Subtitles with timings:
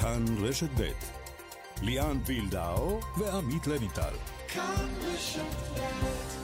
[0.00, 0.90] כאן רשת ב'
[1.82, 4.14] ליאן וילדאו ועמית לויטל.
[4.48, 5.40] כאן רשת
[5.74, 6.37] ב'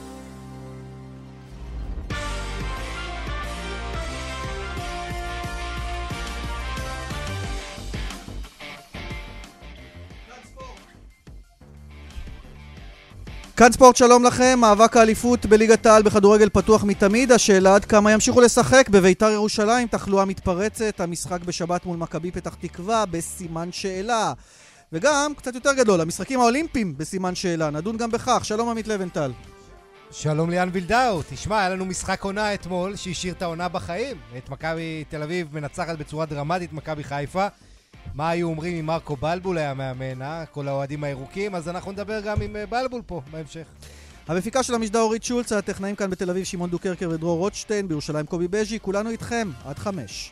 [13.57, 14.57] כאן ספורט, שלום לכם.
[14.61, 17.31] מאבק האליפות בליגת העל בכדורגל פתוח מתמיד.
[17.31, 19.87] השאלה עד כמה ימשיכו לשחק בביתר ירושלים.
[19.87, 20.99] תחלואה מתפרצת.
[20.99, 24.33] המשחק בשבת מול מכבי פתח תקווה בסימן שאלה.
[24.93, 27.69] וגם, קצת יותר גדול, המשחקים האולימפיים בסימן שאלה.
[27.69, 28.45] נדון גם בכך.
[28.45, 29.31] שלום עמית לבנטל.
[30.11, 31.21] שלום ליאן וילדאו.
[31.29, 34.17] תשמע, היה לנו משחק עונה אתמול שהשאיר את העונה בחיים.
[34.37, 37.47] את מכבי תל אביב מנצחת בצורה דרמטית מכבי חיפה.
[38.15, 40.45] מה היו אומרים אם מרקו בלבול היה מאמן, אה?
[40.45, 43.67] כל האוהדים הירוקים, אז אנחנו נדבר גם עם אה, בלבול פה בהמשך.
[44.27, 48.47] המפיקה של המשדר אורית שולץ, הטכנאים כאן בתל אביב שמעון דוקרקר ודרור רוטשטיין, בירושלים קובי
[48.47, 50.31] בז'י, כולנו איתכם, עד חמש.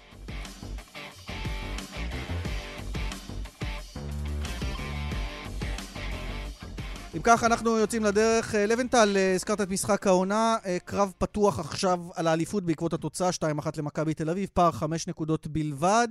[7.15, 8.55] אם כך, אנחנו יוצאים לדרך.
[8.55, 13.77] אה, לבנטל, אה, הזכרת את משחק העונה, קרב פתוח עכשיו על האליפות בעקבות התוצאה 2-1
[13.77, 16.07] למכבי תל אביב, פער 5 נקודות בלבד.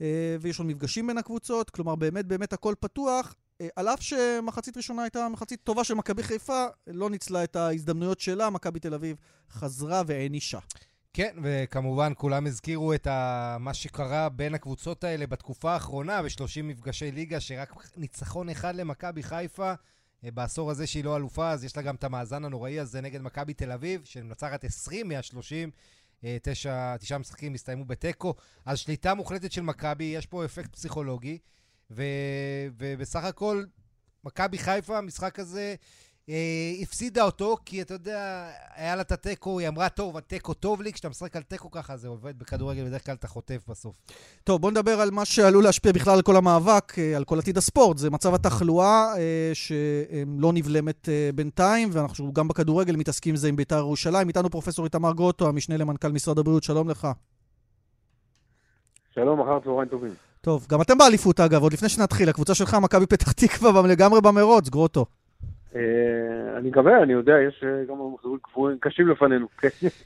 [0.00, 3.34] אה, ויש עוד מפגשים בין הקבוצות, כלומר באמת באמת הכל פתוח.
[3.60, 8.20] אה, על אף שמחצית ראשונה הייתה מחצית טובה של מכבי חיפה, לא ניצלה את ההזדמנויות
[8.20, 9.16] שלה, מכבי תל אביב
[9.50, 10.58] חזרה והענישה.
[11.12, 13.56] כן, וכמובן כולם הזכירו את ה...
[13.60, 19.72] מה שקרה בין הקבוצות האלה בתקופה האחרונה, ב-30 מפגשי ליגה, שרק ניצחון אחד למכבי חיפה.
[20.24, 23.20] אה, בעשור הזה שהיא לא אלופה, אז יש לה גם את המאזן הנוראי הזה נגד
[23.22, 25.70] מכבי תל אביב, שמנצחת 20 מה-30.
[26.24, 28.34] אה, תשע, תשעה משחקים הסתיימו בתיקו.
[28.66, 31.38] אז שליטה מוחלטת של מכבי, יש פה אפקט פסיכולוגי,
[31.90, 32.02] ו,
[32.78, 33.64] ובסך הכל,
[34.24, 35.74] מכבי חיפה, המשחק הזה,
[36.82, 40.92] הפסידה אותו, כי אתה יודע, היה לה את התיקו, היא אמרה, טוב, התיקו טוב לי,
[40.92, 43.96] כשאתה משחק על תיקו ככה זה עובד בכדורגל, בדרך כלל אתה חוטף בסוף.
[44.44, 47.58] טוב, בוא נדבר על מה שעלול להשפיע בכלל על כל המאבק, אה, על כל עתיד
[47.58, 47.98] הספורט.
[47.98, 53.56] זה מצב התחלואה אה, שלא נבלמת אה, בינתיים, ואנחנו גם בכדורגל מתעסקים עם זה עם
[53.56, 54.28] בית"ר ירושלים.
[54.28, 57.08] איתנו פרופסור איתמר גרוטו, המשנה למנכ"ל משרד הבריאות, שלום לך.
[59.14, 60.10] שלום, אחר צהריים טובים.
[60.40, 64.68] טוב, גם אתם באליפות אגב, עוד לפני שנתחיל, הקבוצה שלך, מכבי פתח תקווה, לגמרי במרוץ,
[64.68, 65.06] גרוטו.
[65.76, 65.80] אה,
[66.58, 67.94] אני מקווה, אני יודע, יש אה, גם
[68.44, 69.46] מחזורים קשים לפנינו.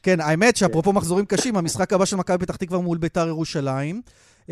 [0.03, 4.03] כן, האמת שאפרופו מחזורים קשים, המשחק הבא של מכבי פתח תקווה מול ביתר ירושלים.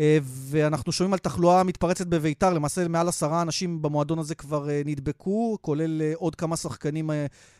[0.01, 0.17] אה,
[0.51, 5.57] ואנחנו שומעים על תחלואה מתפרצת בביתר, למעשה מעל עשרה אנשים במועדון הזה כבר אה, נדבקו,
[5.61, 7.09] כולל אה, עוד כמה שחקנים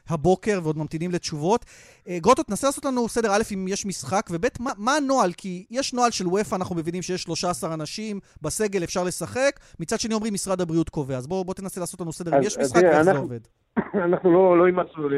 [0.09, 1.65] הבוקר ועוד ממתינים לתשובות.
[2.09, 5.31] גרוטו, תנסה לעשות לנו סדר א', אם יש משחק, וב', מה, מה הנוהל?
[5.37, 10.13] כי יש נוהל של וופא, אנחנו מבינים שיש 13 אנשים בסגל, אפשר לשחק, מצד שני
[10.13, 11.17] אומרים משרד הבריאות קובע.
[11.17, 13.39] אז בוא, בוא תנסה לעשות לנו סדר, אם יש משחק, ואיך זה עובד.
[14.07, 15.09] אנחנו לא, לא אימצנו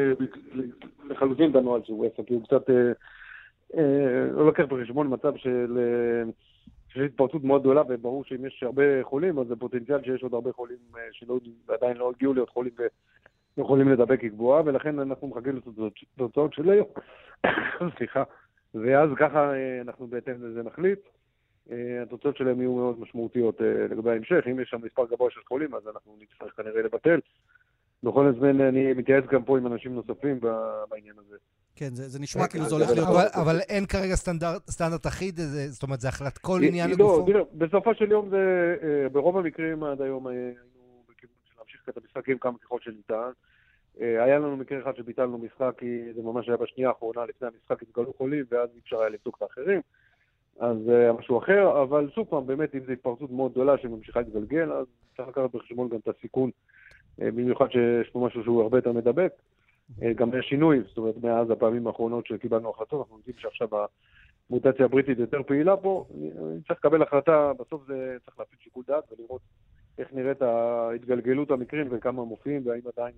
[1.10, 2.70] לחלוטין את הנוהל של וופא, כי הוא קצת
[4.34, 5.78] לא לקח בחשבון מצב של...
[6.94, 10.52] שיש התפרצות מאוד גדולה, וברור שאם יש הרבה חולים, אז זה פוטנציאל שיש עוד הרבה
[10.52, 12.72] חולים אה, שעדיין לא הגיעו להיות חולים
[13.58, 15.60] ויכולים לדבק היא גבוהה, ולכן אנחנו מחכים
[16.18, 16.86] לתוצאות של היום.
[17.96, 18.22] סליחה.
[18.74, 20.98] ואז ככה אה, אנחנו בהתאם לזה נחליט.
[21.70, 24.44] אה, התוצאות שלהם יהיו מאוד משמעותיות לגבי ההמשך.
[24.50, 27.20] אם יש שם מספר גבוה של חולים, אז אנחנו נצטרך כנראה לבטל.
[28.02, 30.40] בכל הזמן אני מתייעץ גם פה עם אנשים נוספים
[30.90, 31.36] בעניין הזה.
[31.76, 33.08] כן, זה, זה נשמע כאילו זה הולך להיות...
[33.08, 37.18] אבל, אבל אין כרגע סטנדרט, סטנדרט אחיד, זאת אומרת, זה החלט כל עניין לא, לגופו?
[37.18, 40.54] לא, תראה, בסופו של יום זה, אה, ברוב המקרים עד היום היינו
[41.08, 43.30] בכיוון של להמשיך את המשחקים כמה ככל שניתן.
[44.00, 47.82] אה, היה לנו מקרה אחד שביטלנו משחק, כי זה ממש היה בשנייה האחרונה לפני המשחק,
[47.82, 49.80] התגלו חולים, ואז אי אפשר היה לבדוק את האחרים.
[50.60, 54.20] אז זה היה משהו אחר, אבל שוב פעם, באמת, אם זו התפרצות מאוד גדולה שממשיכה
[54.20, 54.86] להתגלגל, אז
[55.16, 56.50] צריך לקחת בחשבון גם את הסיכון,
[57.22, 59.32] אה, במיוחד שיש פה משהו שהוא הרבה יותר מדבק.
[60.02, 63.68] אה, גם יש שינוי, זאת אומרת, מאז הפעמים האחרונות שקיבלנו החלטות, אנחנו יודעים שעכשיו
[64.50, 69.04] המוטציה הבריטית יותר פעילה פה, אני צריך לקבל החלטה, בסוף זה צריך להפעיל שיקול דעת
[69.12, 69.40] ולראות
[69.98, 73.14] איך נראית ההתגלגלות המקרים וכמה מופיעים, והאם עדיין,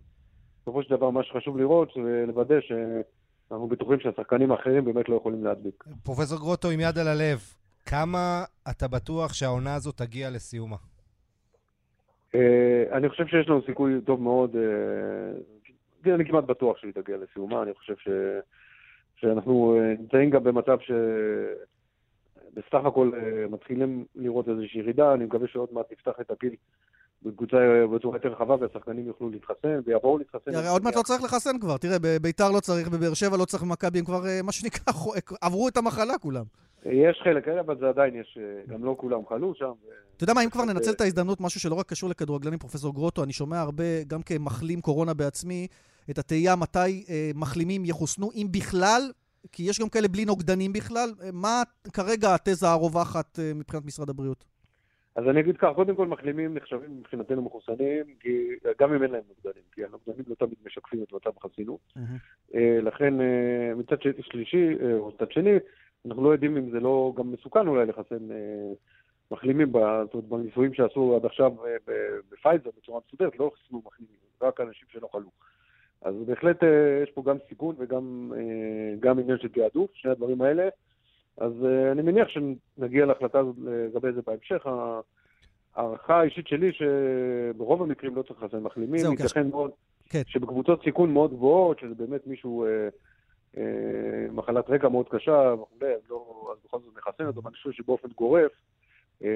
[0.63, 5.45] בסופו של דבר, מה שחשוב לראות זה לוודא שאנחנו בטוחים שהשחקנים האחרים באמת לא יכולים
[5.45, 5.85] להדביק.
[6.05, 7.39] פרופסור גרוטו, עם יד על הלב,
[7.87, 10.77] כמה אתה בטוח שהעונה הזאת תגיע לסיומה?
[12.35, 14.63] אה, אני חושב שיש לנו סיכוי טוב מאוד אה,
[16.15, 18.09] אני כמעט בטוח שהיא תגיע לסיומה, אני חושב ש...
[19.17, 20.91] שאנחנו אה, נמצאים גם במצב ש...
[22.55, 26.55] בסך הכל אה, מתחילים לראות איזושהי ירידה, אני מקווה שעוד מעט נפתח את הגיל
[27.23, 30.55] בקבוצה אה, בצורה יותר רחבה והשחקנים יוכלו להתחסן ויבואו להתחסן.
[30.55, 33.63] הרי עוד מעט לא צריך לחסן כבר, תראה, בביתר לא צריך, בבאר שבע לא צריך,
[33.63, 34.93] במכבי הם כבר, מה שנקרא,
[35.47, 36.45] עברו את המחלה כולם.
[36.85, 38.39] יש חלק כאלה, אבל זה עדיין יש,
[38.69, 39.73] גם לא כולם חלו שם.
[40.17, 43.25] אתה יודע מה, אם כבר ננצל את ההזדמנות, משהו שלא רק קשור לכדורגלנים, פרופסור גרוטו,
[43.25, 45.67] אני שומע הרבה, גם כמחלים קורונה בעצמי,
[46.11, 49.03] את התהייה מתי אה, מחלימים יחוסנו, אם בכלל,
[49.53, 51.09] כי יש גם כאלה בלי נוגדנים בכלל.
[51.23, 51.63] אה, מה
[51.93, 54.45] כרגע התזה הרווחת אה, מבחינת משרד הבריאות?
[55.17, 58.49] אז אני אגיד כך, קודם כל מחלימים נחשבים מבחינתנו מחוסנים, כי,
[58.81, 61.81] גם אם אין להם נוגדנים, כי הנוגדנים לא תמיד משקפים את מצב החסינות.
[61.97, 62.55] Mm-hmm.
[62.83, 63.15] לכן
[63.77, 64.67] מצד שלישי,
[64.99, 65.57] או מצד שני,
[66.07, 68.29] אנחנו לא יודעים אם זה לא גם מסוכן אולי לחסן
[69.31, 71.53] מחלימים, זאת אומרת, בניסויים שעשו עד עכשיו
[72.33, 75.31] בפייזר בצורה מסודרת, לא חיסנו מחלימים, רק אנשים שלא חלו.
[76.07, 76.63] אז בהחלט
[77.03, 78.33] יש פה גם סיכון וגם
[79.19, 80.69] עניין של תעדוף, שני הדברים האלה.
[81.39, 84.67] אז uh, אני מניח שנגיע להחלטה הזאת לגבי זה בהמשך.
[85.77, 89.23] ההערכה האישית שלי שברוב המקרים לא צריך לחסן מחלימים, כן.
[89.23, 89.71] ייתכן מאוד
[90.09, 90.23] כן.
[90.27, 92.89] שבקבוצות סיכון מאוד גבוהות, שזה באמת מישהו, אה,
[93.57, 98.09] אה, מחלת רקע מאוד קשה וכולי, לא, אז בכל זאת נחסן אותו, ואני חושב שבאופן
[98.09, 98.53] גורף,
[99.25, 99.29] אה,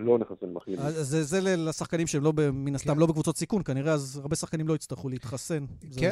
[0.00, 0.80] לא נחסן מחלימים.
[0.90, 3.00] זה, זה לשחקנים שהם לא, מן הסתם כן.
[3.00, 5.64] לא בקבוצות סיכון, כנראה אז הרבה שחקנים לא יצטרכו להתחסן.
[6.00, 6.10] כן,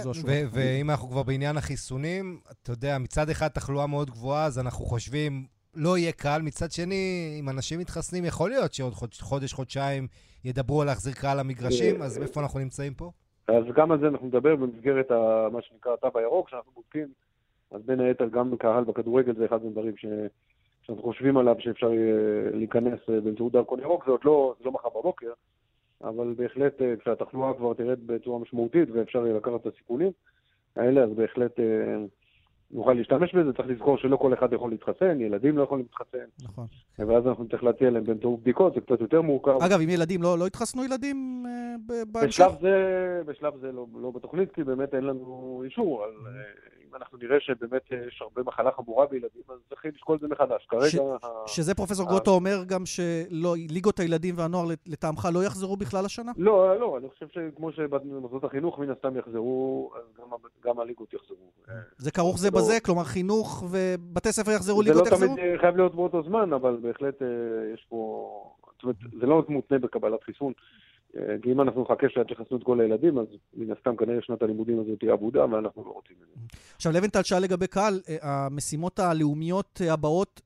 [0.52, 5.44] ואם אנחנו כבר בעניין החיסונים, אתה יודע, מצד אחד תחלואה מאוד גבוהה, אז אנחנו חושבים,
[5.74, 6.42] לא יהיה קל.
[6.42, 10.06] מצד שני, אם אנשים מתחסנים, יכול להיות שעוד חודש, חודשיים
[10.44, 13.10] ידברו על להחזיר קהל למגרשים, אז איפה אנחנו נמצאים פה?
[13.48, 15.10] אז גם על זה אנחנו נדבר במסגרת
[15.52, 17.08] מה שנקרא התו הירוק, שאנחנו בודקים,
[17.70, 20.06] אז בין היתר גם קהל בכדורגל זה אחד הדברים ש...
[20.82, 21.90] שאנחנו חושבים עליו שאפשר
[22.52, 25.32] להיכנס אה, באמצעות דרכון ירוק, זה עוד לא, זה לא מחר בבוקר,
[26.04, 30.10] אבל בהחלט אה, כשהתחלואה כבר תרד בצורה משמעותית ואפשר יהיה לקחת את הסיכונים
[30.76, 31.64] האלה, אז בהחלט אה,
[32.70, 33.52] נוכל להשתמש בזה.
[33.52, 36.44] צריך לזכור שלא כל אחד יכול להתחסן, ילדים לא יכולים להתחסן.
[36.44, 36.66] נכון.
[36.98, 39.58] ואז אנחנו נצטרך להציע להם באמצעות בדיקות, זה קצת יותר מורכב.
[39.62, 41.46] אגב, אם ילדים לא, לא התחסנו ילדים
[42.12, 42.44] בהמשך?
[42.44, 46.10] בשלב זה, בשלב זה לא, לא בתוכנית, כי באמת אין לנו אישור על...
[46.96, 50.66] אנחנו נראה שבאמת יש הרבה מחלה חמורה בילדים, אז צריך לשקול את זה מחדש.
[50.68, 50.88] כרגע...
[50.88, 50.94] ש...
[50.94, 51.28] ה...
[51.46, 56.32] שזה פרופסור גרוטו אומר גם שליגות הילדים והנוער לטעמך לא יחזרו בכלל השנה?
[56.36, 60.26] לא, לא, אני חושב שכמו שבמוסדות החינוך מן הסתם יחזרו, אז גם,
[60.64, 61.50] גם הליגות יחזרו.
[61.96, 62.58] זה כרוך זה לא...
[62.58, 62.80] בזה?
[62.80, 65.18] כלומר חינוך ובתי ספר יחזרו, ליגות יחזרו?
[65.18, 67.28] זה לא תמיד חייב להיות באותו זמן, אבל בהחלט אה,
[67.74, 68.28] יש פה...
[68.72, 70.52] זאת אומרת, זה לא מותנה בקבלת חיסון.
[71.42, 74.80] כי אם אנחנו נחכה שעד שיחסנו את כל הילדים, אז מן הסתם כנראה שנת הלימודים
[74.80, 76.56] הזאת תהיה אבודה, ואנחנו לא רוצים את זה.
[76.76, 80.40] עכשיו, לבנטל שאל לגבי קהל, אה, המשימות הלאומיות הבאות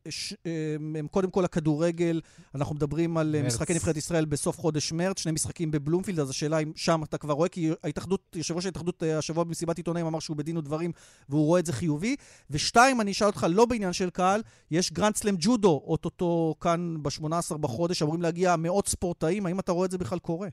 [0.94, 2.20] הן קודם כל הכדורגל,
[2.54, 3.52] אנחנו מדברים על אה, מרץ.
[3.52, 7.34] משחקי נבחרת ישראל בסוף חודש מרץ, שני משחקים בבלומפילד, אז השאלה אם שם אתה כבר
[7.34, 10.92] רואה, כי ההתאחדות, יושב ראש ההתאחדות אה, השבוע במסיבת עיתונאים אמר שהוא בדין ודברים,
[11.28, 12.16] והוא רואה את זה חיובי.
[12.50, 14.40] ושתיים, אני אשאל אותך, לא בעניין של קהל,
[14.70, 19.86] יש גרנד סלאם ג'ודו, אוטוטו כאן ב-18 בחודש, אמורים להגיע מאות ספורטאים, האם אתה רואה
[19.86, 20.48] את זה בכלל קורה?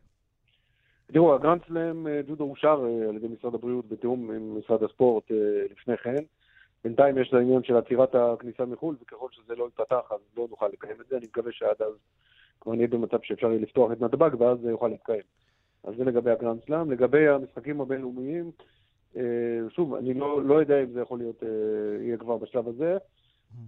[1.14, 5.32] תראו, הגרנד סלאם אה, ג'ודו אושר אה, על ידי משרד הבריאות בתיאום עם משרד הספורט
[5.32, 5.38] אה,
[5.72, 6.24] לפני כן.
[6.84, 10.68] בינתיים יש את העניין של עצירת הכניסה מחו"ל, וככל שזה לא יתפתח אז לא נוכל
[10.68, 11.18] לקיים את זה.
[11.18, 11.94] אני מקווה שעד אז
[12.62, 15.24] כבר נהיה במצב שאפשר יהיה לפתוח את נתב"ג ואז זה יוכל להתקיים.
[15.84, 16.92] אז זה לגבי הגרנד סלאם.
[16.92, 18.52] לגבי המשחקים הבינלאומיים,
[19.70, 21.44] שוב, אני לא, לא יודע אם זה יכול להיות,
[22.02, 22.98] יהיה כבר בשלב הזה.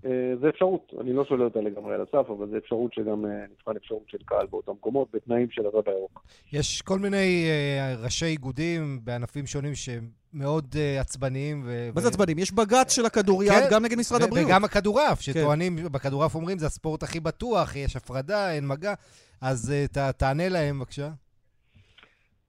[0.05, 3.31] אה, זה אפשרות, אני לא שולל אותה לגמרי על הסף, אבל זה אפשרות שגם אה,
[3.51, 6.23] נבחן אפשרות של קהל באותם מקומות, בתנאים של הרב הירוק.
[6.53, 11.63] יש כל מיני uh, ראשי איגודים בענפים שונים שהם מאוד uh, עצבניים.
[11.65, 12.39] ו- מה זה עצבניים?
[12.39, 14.47] יש בג"ץ של הכדוריד כן, גם נגד משרד ו- הבריאות.
[14.47, 15.33] וגם הכדורעף, כן.
[15.33, 15.91] שטוענים, כן.
[15.91, 18.93] בכדורעף אומרים זה הספורט הכי בטוח, יש הפרדה, אין מגע.
[19.41, 21.09] אז uh, ת, תענה להם בבקשה.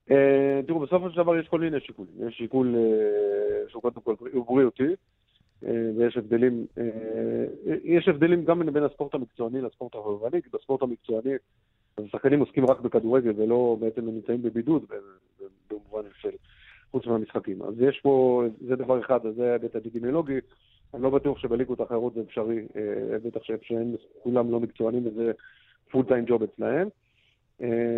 [0.09, 0.13] Uh,
[0.67, 2.27] תראו, בסופו של דבר יש כל מיני שיקולים.
[2.27, 4.15] יש שיקול uh, שהוא קודם כל
[4.47, 4.93] בריאותי.
[5.65, 7.45] אה, ויש הבדלים, אה,
[7.83, 11.31] יש הבדלים גם בין הספורט המקצועני לספורט החובבני, כי בספורט המקצועני
[11.97, 14.85] השחקנים עוסקים רק בכדורגל ולא בעצם הם נמצאים בבידוד
[15.69, 16.29] במובן של
[16.91, 17.61] חוץ מהמשחקים.
[17.61, 20.39] אז יש פה, זה דבר אחד, אז זה ההיבט האפידמיולוגי.
[20.93, 25.31] אני לא בטוח שבליגות האחרות זה אפשרי, אה, בטח שהם כולם לא מקצוענים וזה
[25.91, 26.87] פול טיים ג'וב אצלהם.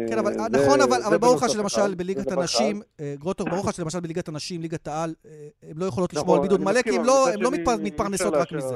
[0.10, 4.28] כן, אבל נכון, אבל ברוך השם, למשל בליגת הנשים, אה, גרוטור, ברוך השם, למשל בליגת
[4.28, 5.14] הנשים, ליגת העל,
[5.64, 7.50] הן אה, לא יכולות לשמור על נכון, בידוד מלא, כי הן לא, לא
[7.84, 8.76] מתפרנסות רק מזה.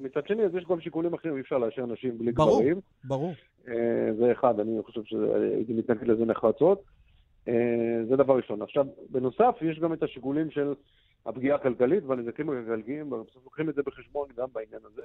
[0.00, 2.80] מצד שני, אז יש גם שיקולים אחרים, אי אפשר לאשר נשים בלי גברים.
[3.04, 4.14] ברור, ברור.
[4.18, 6.82] זה אחד, אני חושב שהייתי מתנגד לזה נחרצות.
[8.08, 8.62] זה דבר ראשון.
[8.62, 10.74] עכשיו, בנוסף, יש גם את השיקולים של
[11.26, 15.02] הפגיעה הכלכלית והנזקים הכלכליים, בסוף לוקחים את זה בחשבון גם בעניין הזה.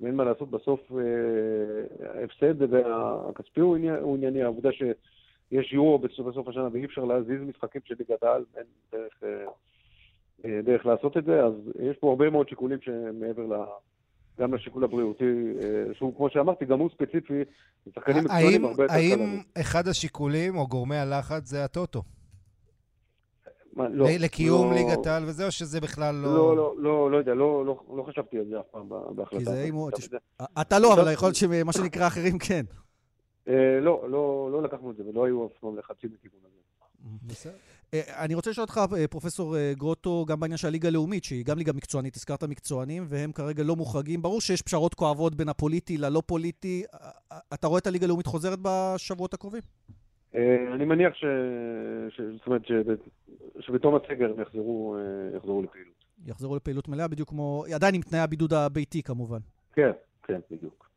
[0.00, 3.76] ואין מה לעשות, בסוף אה, ההפסד והכספי הוא
[4.14, 9.22] ענייני, העובדה שיש יורו בסוף השנה ואי אפשר להזיז משחקים של ליגת העל, אין דרך,
[9.22, 9.44] אה,
[10.44, 13.64] אה, דרך לעשות את זה, אז יש פה הרבה מאוד שיקולים שמעבר ל...
[14.40, 15.54] גם לשיקול הבריאותי,
[15.92, 17.42] שהוא, כמו שאמרתי, גם הוא ספציפי,
[17.94, 18.94] שחקנים מקצוענים הרבה יותר.
[18.94, 22.02] האם אחד השיקולים או גורמי הלחץ זה הטוטו?
[23.78, 24.06] מה, לא.
[24.18, 26.34] לקיום לא, ליגת העל וזה, או שזה בכלל לא...
[26.34, 29.38] לא, לא, לא, לא יודע, לא, לא, לא חשבתי על זה אף פעם בהחלטה.
[29.38, 29.94] כי זה אימות.
[30.60, 32.64] אתה לא, אבל יכול להיות שמה שנקרא אחרים כן.
[33.48, 36.58] אה, לא, לא, לא לקחנו את זה, ולא היו אף פעם לחצים לכיוון הזה.
[37.26, 37.52] בסדר.
[37.94, 41.44] אה, אני רוצה לשאול אותך, אה, פרופסור אה, גרוטו, גם בעניין של הליגה הלאומית, שהיא
[41.44, 44.22] גם ליגה מקצוענית, הזכרת מקצוענים, והם כרגע לא מוחרגים.
[44.22, 46.84] ברור שיש פשרות כואבות בין הפוליטי ללא פוליטי.
[47.54, 49.62] אתה רואה את הליגה הלאומית חוזרת בשבועות הקרובים?
[50.74, 51.24] אני מניח ש...
[52.10, 52.20] ש...
[52.20, 52.62] זאת אומרת
[53.60, 54.96] שבתום הסגר הם יחזרו,
[55.36, 55.94] יחזרו לפעילות.
[56.26, 57.64] יחזרו לפעילות מלאה, בדיוק כמו...
[57.74, 59.38] עדיין עם תנאי הבידוד הביתי כמובן.
[59.72, 59.90] כן,
[60.22, 60.88] כן, בדיוק.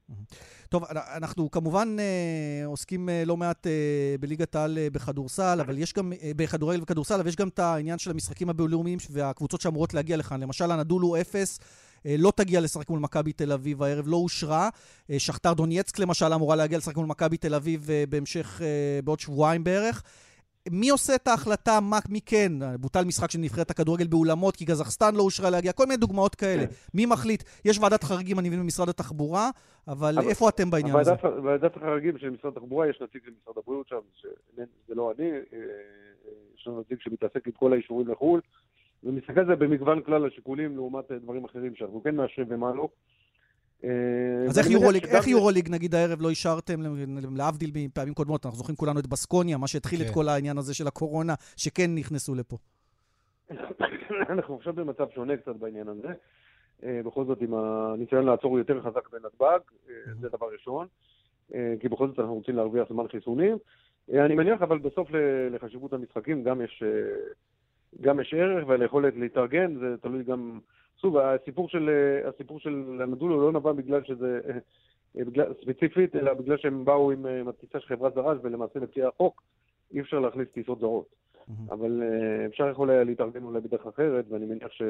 [0.69, 0.83] טוב,
[1.17, 6.81] אנחנו כמובן אה, עוסקים אה, לא מעט אה, בליגת העל בכדורסל, אבל יש גם, בכדורגל
[6.81, 10.39] וכדורסל, אבל יש גם את העניין של המשחקים הבינלאומיים והקבוצות שאמורות להגיע לכאן.
[10.39, 11.59] למשל, הנדולו אפס.
[12.05, 14.69] לא תגיע לשחק מול מכבי תל אביב הערב, לא אושרה.
[15.17, 18.61] שכתר דונייצק למשל אמורה להגיע לשחק מול מכבי תל אביב בהמשך,
[19.03, 20.03] בעוד שבועיים בערך.
[20.71, 22.51] מי עושה את ההחלטה, מה, מי כן?
[22.79, 26.67] בוטל משחק של נבחרת הכדורגל באולמות, כי גזחסטן לא אושרה להגיע, כל מיני דוגמאות כאלה.
[26.67, 26.73] כן.
[26.93, 27.43] מי מחליט?
[27.65, 29.49] יש ועדת חריגים, אני מבין, במשרד התחבורה,
[29.87, 31.11] אבל, אבל איפה אתם בעניין הזה?
[31.43, 33.99] ועדת החריגים של משרד התחבורה, יש נציג של משרד הבריאות שם,
[34.87, 35.57] זה לא אני, אה,
[36.57, 38.41] יש לנו נציג שמתעסק עם כל האישורים לחו"ל,
[39.03, 42.89] ומסתכל על זה במגוון כלל השיקולים לעומת דברים אחרים שאנחנו כן מאשרים ומה לא.
[43.83, 43.89] אה,
[44.49, 46.79] אז איך יורוליג, איך יורוליג נגיד הערב לא אישרתם,
[47.37, 50.13] להבדיל מפעמים קודמות, אנחנו זוכרים כולנו את בסקוניה, מה שהתחיל את כן.
[50.13, 52.57] כל העניין הזה של הקורונה, שכן נכנסו לפה.
[54.29, 56.07] אנחנו עכשיו במצב שונה קצת בעניין הזה.
[56.83, 60.87] אה, בכל זאת, עם הניסיון לעצור יותר חזק בנתב"ג, אה, זה דבר ראשון.
[61.79, 63.57] כי בכל זאת אנחנו רוצים להרוויח זמן חיסונים.
[64.13, 65.09] אני מניח, אבל בסוף
[65.51, 66.83] לחשיבות המשחקים גם יש,
[68.01, 70.59] גם יש ערך, והיכולת להתארגן, זה תלוי גם
[71.01, 71.89] שוב, הסיפור של,
[72.25, 77.25] הסיפור של הנדולו לא נבע בגלל שזה, אה, בגלל, ספציפית, אלא בגלל שהם באו עם,
[77.25, 79.41] עם הטיסה של חברת זרז, ולמעשה לפי החוק
[79.93, 81.05] אי אפשר להכניס טיסות זרות.
[81.09, 81.73] Mm-hmm.
[81.73, 84.81] אבל uh, אפשר יכול היה להתארגן אולי בדרך אחרת, ואני מניח ש...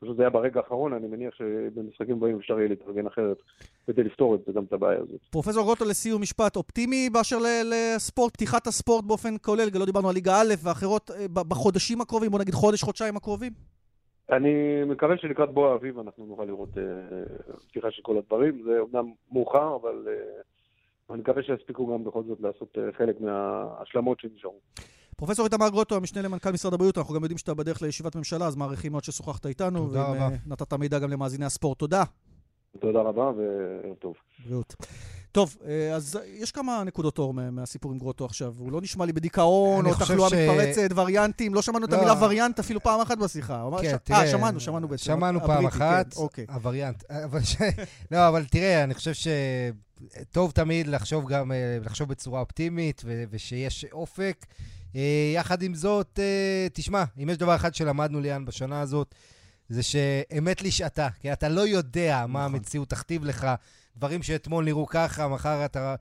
[0.00, 3.36] פשוט זה היה ברגע האחרון, אני מניח שבמשחקים הבאים אפשר יהיה להתארגן אחרת
[3.86, 5.20] כדי לפתור את זה, גם את הבעיה הזאת.
[5.30, 10.40] פרופסור גוטו, לסיום משפט אופטימי באשר לספורט, פתיחת הספורט באופן כולל, לא דיברנו על ליגה
[10.40, 13.52] א' ואחרות, אה, בחודשים הקרובים, בוא נגיד חודש, חודשיים הקרובים?
[14.30, 16.70] אני מקווה שלקראת בוא האביב אנחנו נוכל לראות
[17.68, 18.62] פתיחה אה, של כל הדברים.
[18.64, 20.40] זה אומנם מאוחר, אבל אה,
[21.10, 24.60] אני מקווה שיספיקו גם בכל זאת לעשות חלק מההשלמות שנשארו.
[25.18, 28.56] פרופסור איתמר גרוטו, המשנה למנכ"ל משרד הבריאות, אנחנו גם יודעים שאתה בדרך לישיבת ממשלה, אז
[28.56, 29.86] מעריכים מאוד ששוחחת איתנו.
[29.86, 30.28] תודה רבה.
[30.46, 31.78] ונתת מידע גם למאזיני הספורט.
[31.78, 32.04] תודה.
[32.80, 34.14] תודה רבה וערב טוב.
[34.44, 34.74] בריאות.
[35.32, 38.54] טוב, אה, אז יש כמה נקודות אור מהסיפור עם גרוטו עכשיו.
[38.58, 40.32] הוא לא נשמע לי בדיכאון, או תחלואה ש...
[40.32, 41.54] מתפרצת, וריאנטים.
[41.54, 41.88] לא שמענו לא.
[41.88, 43.68] את המילה וריאנט אפילו פעם אחת בשיחה.
[43.82, 43.94] כן, ש...
[44.04, 44.20] תראה...
[44.20, 45.04] אה, שמענו, שמענו בעצם.
[45.04, 46.46] שמענו פעם אחת, כן, אוקיי.
[46.48, 47.04] הווריאנט.
[47.10, 47.56] אבל ש...
[48.12, 49.12] לא, אבל תראה, אני חושב
[50.22, 53.24] שטוב תמיד לחשוב גם, אה, לחשוב בצורה אופטימית, ו...
[53.30, 54.46] ושיש אופק.
[54.96, 56.18] אה, יחד עם זאת,
[56.72, 59.14] תשמע, אם יש דבר אחד שלמדנו, ליאן, בשנה הזאת,
[59.68, 62.54] זה שאמת לשעתה, כי אתה לא יודע מה נכון.
[62.54, 63.46] המציאות תכתיב לך.
[63.98, 65.94] דברים שאתמול נראו ככה, מחר אתה...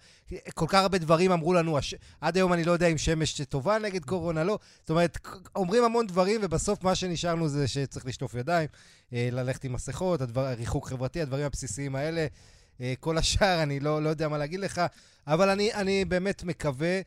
[0.53, 1.96] כל כך הרבה דברים אמרו לנו, הש...
[2.22, 4.60] עד היום אני לא יודע אם שמש טובה נגד קורונה, לא.
[4.79, 5.17] זאת אומרת,
[5.56, 8.67] אומרים המון דברים, ובסוף מה שנשארנו זה שצריך לשטוף ידיים,
[9.13, 12.27] אה, ללכת עם מסכות, הדבר, ריחוק חברתי, הדברים הבסיסיים האלה.
[12.82, 14.82] אה, כל השאר, אני לא, לא יודע מה להגיד לך,
[15.27, 17.01] אבל אני, אני באמת מקווה,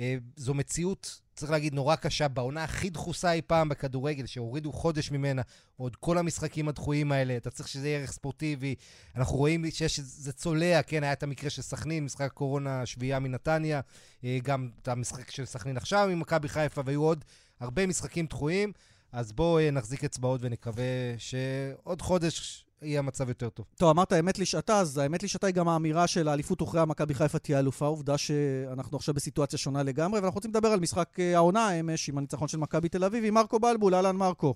[0.00, 5.10] אה, זו מציאות צריך להגיד, נורא קשה, בעונה הכי דחוסה אי פעם בכדורגל, שהורידו חודש
[5.10, 5.42] ממנה,
[5.76, 8.74] עוד כל המשחקים הדחויים האלה, אתה צריך שזה יהיה ערך ספורטיבי.
[9.16, 13.80] אנחנו רואים שיש, זה צולע, כן, היה את המקרה של סכנין, משחק קורונה שביעייה מנתניה,
[14.24, 17.24] אה, גם את המשחק של סכנין עכשיו עם מכבי חיפה, והיו עוד
[17.60, 18.72] הרבה משחקים דחויים.
[19.12, 20.84] אז בואו אה, נחזיק אצבעות ונקווה
[21.18, 23.66] שעוד חודש יהיה המצב יותר טוב.
[23.76, 27.38] טוב, אמרת אמת לשעתה, אז האמת לשעתה היא גם האמירה של האליפות הוכרעה, מכבי חיפה
[27.38, 27.86] תהיה אלופה.
[27.86, 32.18] עובדה שאנחנו עכשיו בסיטואציה שונה לגמרי, ואנחנו רוצים לדבר על משחק אה, העונה אמש עם
[32.18, 33.94] הניצחון של מכבי תל אביב, עם מרקו בלבול.
[33.94, 34.54] אהלן מרקו.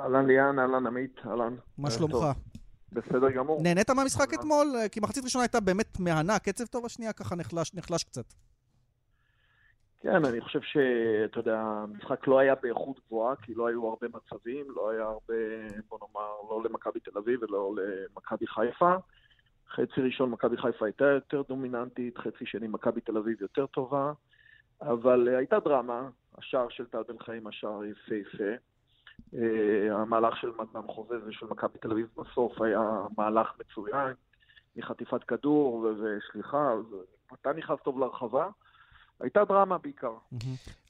[0.00, 1.54] אהלן ליאן, אהלן עמית, אהלן.
[1.78, 2.26] מה שלומך?
[2.92, 3.62] בסדר גמור.
[3.62, 4.74] נהנית מהמשחק אתמול?
[4.92, 8.24] כי מחצית ראשונה הייתה באמת מהנה, קצב טוב, השנייה ככה נחלש, נחלש קצת.
[10.00, 14.66] כן, אני חושב שאתה יודע, המשחק לא היה באיכות גבוהה, כי לא היו הרבה מצבים,
[14.76, 15.34] לא היה הרבה,
[15.88, 18.94] בוא נאמר, לא למכבי תל אביב ולא למכבי חיפה.
[19.70, 24.12] חצי ראשון מכבי חיפה הייתה יותר דומיננטית, חצי שני מכבי תל אביב יותר טובה,
[24.82, 28.54] אבל הייתה דרמה, השער של טל בן חיים, השער יפהפה.
[29.34, 32.80] Uh, המהלך של מתן חוזה ושל מכבי תל אביב בסוף היה
[33.16, 34.12] מהלך מצוין,
[34.76, 36.74] מחטיפת כדור וסליחה,
[37.32, 38.48] מתן נכנס טוב לרחבה.
[39.20, 40.12] הייתה דרמה בעיקר.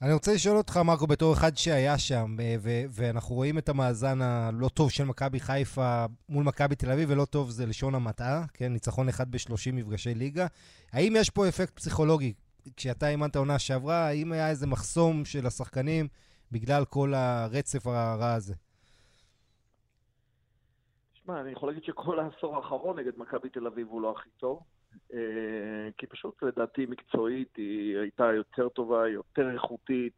[0.01, 2.35] אני רוצה לשאול אותך, מרקו, בתור אחד שהיה שם,
[2.89, 7.49] ואנחנו רואים את המאזן הלא טוב של מכבי חיפה מול מכבי תל אביב, ולא טוב
[7.49, 8.73] זה לשון המטעה, כן?
[8.73, 10.47] ניצחון אחד ב-30 מפגשי ליגה.
[10.91, 12.33] האם יש פה אפקט פסיכולוגי?
[12.75, 16.07] כשאתה אימנת עונה שעברה, האם היה איזה מחסום של השחקנים
[16.51, 18.53] בגלל כל הרצף הרע הזה?
[21.13, 24.59] תשמע, אני יכול להגיד שכל העשור האחרון נגד מכבי תל אביב הוא לא הכי טוב.
[25.13, 30.15] אה, כי פשוט לדעתי מקצועית היא הייתה יותר טובה, יותר איכותית,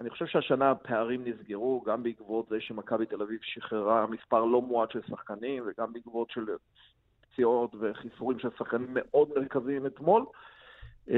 [0.00, 4.90] אני חושב שהשנה הפערים נסגרו, גם בעקבות זה שמכבי תל אביב שחררה מספר לא מועט
[4.90, 6.46] של שחקנים, וגם בעקבות של
[7.20, 10.26] פציעות וחיסורים של שחקנים מאוד מרכזיים אתמול.
[11.10, 11.16] אה,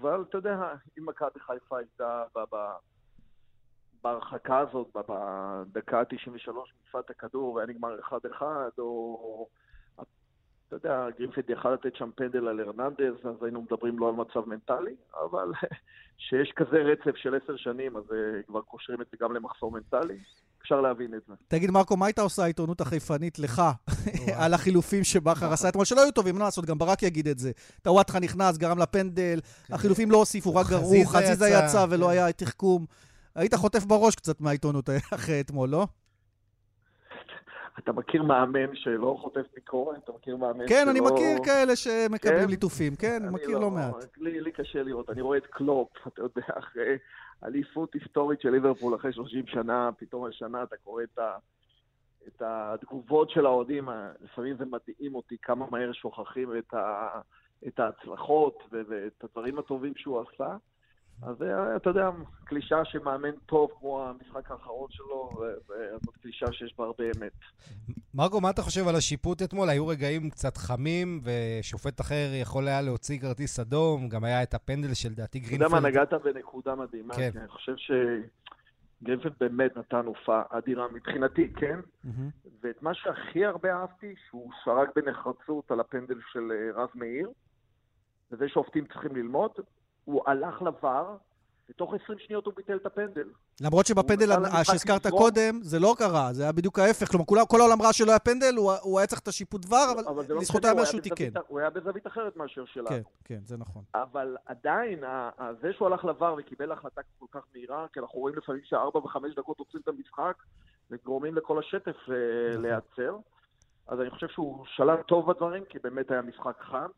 [0.00, 2.24] אבל אתה יודע, אם מכבי חיפה הייתה
[4.02, 4.96] בהרחקה הזאת,
[5.72, 6.52] בדקה ה-93
[6.88, 8.42] מפת הכדור, והיה נגמר 1-1,
[8.78, 9.48] או
[10.74, 14.48] אתה יודע, גרינפיד יכל לתת שם פנדל על הרננדז, אז היינו מדברים לא על מצב
[14.48, 15.52] מנטלי, אבל
[16.28, 20.18] שיש כזה רצף של עשר שנים, אז אה, כבר קושרים את זה גם למחסור מנטלי.
[20.62, 21.34] אפשר להבין את זה.
[21.48, 23.62] תגיד, מרקו, מה הייתה עושה העיתונות החיפנית לך
[24.42, 27.52] על החילופים שבכר עשה אתמול, שלא היו טובים, מה לעשות, גם ברק יגיד את זה.
[27.82, 29.74] טוואטחה נכנס, גרם לפנדל, כן.
[29.74, 32.10] החילופים לא הוסיפו, רק גרעו, חזיזה יצא ולא כן.
[32.10, 32.86] היה תחכום.
[33.34, 35.86] היית חוטף בראש קצת מהעיתונות אחרי אתמול, לא?
[37.78, 40.04] אתה מכיר מאמן שלא חוטף ביקורת?
[40.04, 40.84] אתה מכיר מאמן כן, שלא...
[40.84, 42.50] כן, אני מכיר כאלה שמקבלים כן?
[42.50, 43.94] ליטופים, כן, אני מכיר לא, לא מעט.
[44.16, 46.96] לי, לי קשה לראות, אני רואה את קלופ, אתה יודע, אחרי
[47.44, 51.36] אליפות היסטורית של ליברפול אחרי 30 שנה, פתאום השנה אתה קורא את, ה,
[52.26, 53.88] את התגובות של האוהדים,
[54.20, 57.08] לפעמים זה מדהים אותי כמה מהר שוכחים את, ה,
[57.66, 60.56] את ההצלחות ואת הדברים הטובים שהוא עשה.
[61.22, 62.10] אז אה, אתה יודע,
[62.44, 65.30] קלישה שמאמן טוב כמו המשחק האחרון שלו,
[66.04, 67.32] זאת קלישה שיש בה הרבה אמת.
[68.14, 69.68] מרגו, מה אתה חושב על השיפוט אתמול?
[69.68, 74.94] היו רגעים קצת חמים, ושופט אחר יכול היה להוציא כרטיס אדום, גם היה את הפנדל
[74.94, 75.66] של דעתי גרינפלד.
[75.66, 77.30] אתה יודע מה, נגעת בנקודה מדהימה, כן.
[77.36, 81.80] אני חושב שגרינפלד באמת נתן הופעה אדירה מבחינתי, כן?
[81.80, 82.48] Mm-hmm.
[82.62, 87.30] ואת מה שהכי הרבה אהבתי, שהוא שרק בנחרצות על הפנדל של אה, רז מאיר,
[88.30, 89.50] וזה שופטים צריכים ללמוד,
[90.04, 91.16] הוא הלך לבר,
[91.70, 93.28] ותוך 20 שניות הוא ביטל את הפנדל.
[93.60, 94.26] למרות שבפנדל
[94.64, 97.10] שהזכרת קודם, זה לא קרה, זה היה בדיוק ההפך.
[97.10, 100.04] כלומר, כל העולם ראה שלא היה פנדל, הוא, הוא היה צריך את השיפוט ור, אבל,
[100.08, 101.30] אבל לא לזכותו היה שהוא תיקן.
[101.48, 102.88] הוא היה בזווית אחרת מאשר שלנו.
[102.88, 103.82] כן, כן, זה נכון.
[103.94, 105.04] אבל עדיין,
[105.60, 109.34] זה שהוא הלך לבר וקיבל החלטה כל כך מהירה, כי אנחנו רואים לפעמים שארבע וחמש
[109.34, 110.34] דקות עוצרים את המשחק,
[110.90, 112.14] וגורמים לכל השטף אה,
[112.50, 112.62] נכון.
[112.62, 113.16] להיעצר.
[113.88, 116.88] אז אני חושב שהוא שלט טוב בדברים, כי באמת היה משחק חם.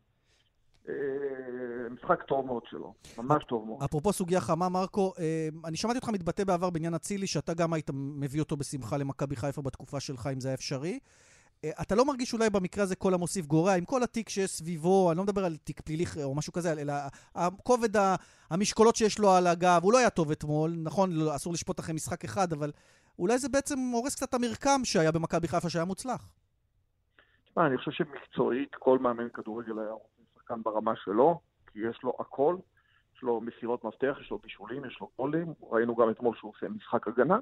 [0.89, 3.83] אה, משחק טוב מאוד שלו, ממש טוב מאוד.
[3.83, 7.89] אפרופו סוגיה חמה, מרקו, אה, אני שמעתי אותך מתבטא בעבר בעניין אצילי, שאתה גם היית
[7.93, 10.99] מביא אותו בשמחה למכבי חיפה בתקופה שלך, אם זה היה אפשרי.
[11.63, 15.11] אה, אתה לא מרגיש אולי במקרה הזה כל המוסיף גורע, עם כל התיק שיש סביבו,
[15.11, 16.93] אני לא מדבר על תיק פלילי או משהו כזה, אלא
[17.35, 17.89] הכובד
[18.49, 21.95] המשקולות שיש לו על הגב, הוא לא היה טוב אתמול, נכון, לא, אסור לשפוט אחרי
[21.95, 22.71] משחק אחד, אבל
[23.19, 26.31] אולי זה בעצם הורס קצת את המרקם שהיה במכבי חיפה, שהיה מוצלח.
[27.45, 29.91] תשמע, אני חושב שמקצועית כל מאמן כדורגל היה
[30.45, 31.39] שחקן ברמה שלו,
[31.73, 32.55] כי יש לו הכל,
[33.15, 36.67] יש לו מסירות מפתח, יש לו בישולים, יש לו גולים, ראינו גם אתמול שהוא עושה
[36.69, 37.37] משחק הגנה.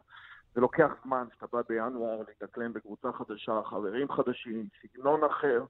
[0.56, 5.64] זה לוקח זמן, שאתה בא בינואר להתאקלם בקבוצה חדשה, חברים חדשים, סגנון אחר.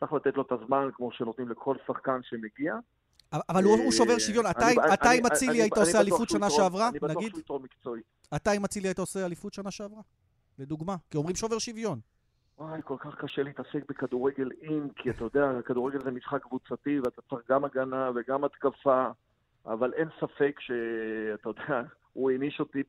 [0.00, 2.76] צריך לתת לו את הזמן כמו שנותנים לכל שחקן שמגיע.
[3.48, 4.46] אבל הוא שובר שוויון.
[4.92, 7.04] אתה עם אצילי היית עושה אליפות שנה שעברה, נגיד?
[7.04, 8.04] אני בטוח שהוא יתרום מקצועית.
[8.36, 10.00] אתה עם אצילי היית עושה אליפות שנה שעברה?
[10.58, 10.96] לדוגמה.
[11.10, 12.00] כי אומרים שובר שוויון.
[12.58, 17.22] וואי, כל כך קשה להתעסק בכדורגל אין, כי אתה יודע, כדורגל זה משחק קבוצתי, ואתה
[17.22, 19.06] צריך גם הגנה וגם התקפה,
[19.66, 22.82] אבל אין ספק שאתה יודע, הוא העניש אותי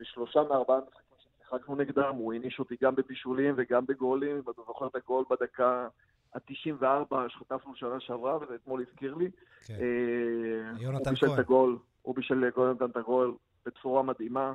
[0.00, 4.86] בשלושה מארבעה משחקים ששיחקנו נגדם, הוא העניש אותי גם בבישולים וגם בגולים, אם אתה זוכר
[4.86, 5.88] את הגול בדקה
[6.34, 9.30] ה-94 שחטפנו שנה שעברה, וזה אתמול הזכיר לי.
[9.66, 9.74] כן.
[9.74, 11.76] אה, יונתן כהן.
[12.02, 13.34] הוא בישל יונתן את הגול
[13.66, 14.54] בצורה מדהימה.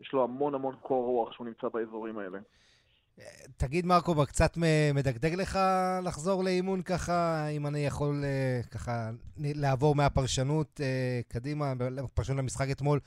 [0.00, 2.38] יש לו המון המון קור רוח שהוא נמצא באזורים האלה.
[3.56, 4.52] תגיד, מרקו, קצת
[4.94, 5.58] מדגדג לך
[6.04, 11.72] לחזור לאימון ככה, אם אני יכול אה, ככה לעבור מהפרשנות אה, קדימה,
[12.14, 12.98] פרשנות למשחק אתמול,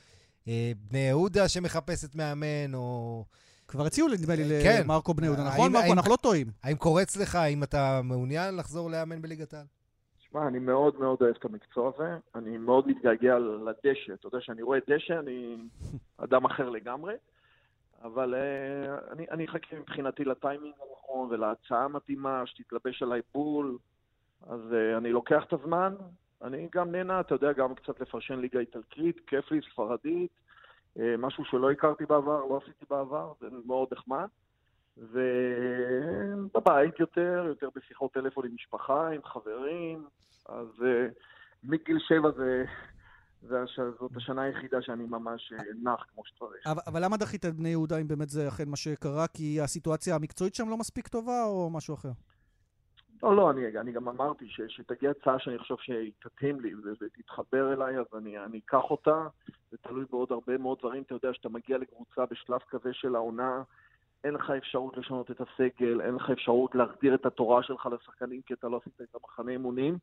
[0.48, 3.24] אה, בני יהודה שמחפשת מאמן, או...
[3.68, 4.82] כבר הציעו, נדמה לי, כן.
[4.84, 5.92] למרקו בני יהודה, נכון, מרקו?
[5.92, 6.46] אנחנו לא טועים.
[6.62, 9.64] האם קורץ לך, האם אתה מעוניין לחזור לאמן בליגת העל?
[10.18, 14.14] תשמע, אני מאוד מאוד אוהב את המקצוע הזה, אני מאוד מתגעגע לדשא.
[14.14, 15.56] אתה יודע, כשאני רואה דשא, אני
[16.18, 17.14] אדם אחר לגמרי.
[18.04, 23.78] אבל uh, אני, אני אחכה מבחינתי לטיימינג הנכון ולהצעה המתאימה, שתתלבש עליי בול.
[24.46, 25.94] אז uh, אני לוקח את הזמן,
[26.42, 30.30] אני גם נהנה, אתה יודע, גם קצת לפרשן ליגה איטלקית, כיף לי, ספרדית,
[30.96, 34.28] uh, משהו שלא הכרתי בעבר, לא עשיתי בעבר, זה מאוד נחמד.
[34.96, 40.04] ובבית יותר, יותר בשיחות טלפון עם משפחה, עם חברים,
[40.48, 40.84] אז uh,
[41.64, 42.64] מגיל שבע זה
[43.48, 46.66] זאת השנה היחידה שאני ממש אה, נח כמו שצריך.
[46.66, 49.26] אבל, אבל למה דחית את בני יהודה אם באמת זה אכן מה שקרה?
[49.26, 52.10] כי הסיטואציה המקצועית שם לא מספיק טובה או משהו אחר?
[53.22, 57.72] לא, לא, אני, אני גם אמרתי ש, שתגיע הצעה שאני חושב שהיא תתאים לי ותתחבר
[57.72, 59.26] אליי, אז אני, אני אקח אותה.
[59.70, 61.02] זה תלוי בעוד הרבה מאוד דברים.
[61.02, 63.62] אתה יודע שאתה מגיע לקבוצה בשלב כזה של העונה,
[64.24, 68.54] אין לך אפשרות לשנות את הסגל, אין לך אפשרות להחדיר את התורה שלך לשחקנים, כי
[68.54, 69.98] אתה לא עשית את המחנה אימונים.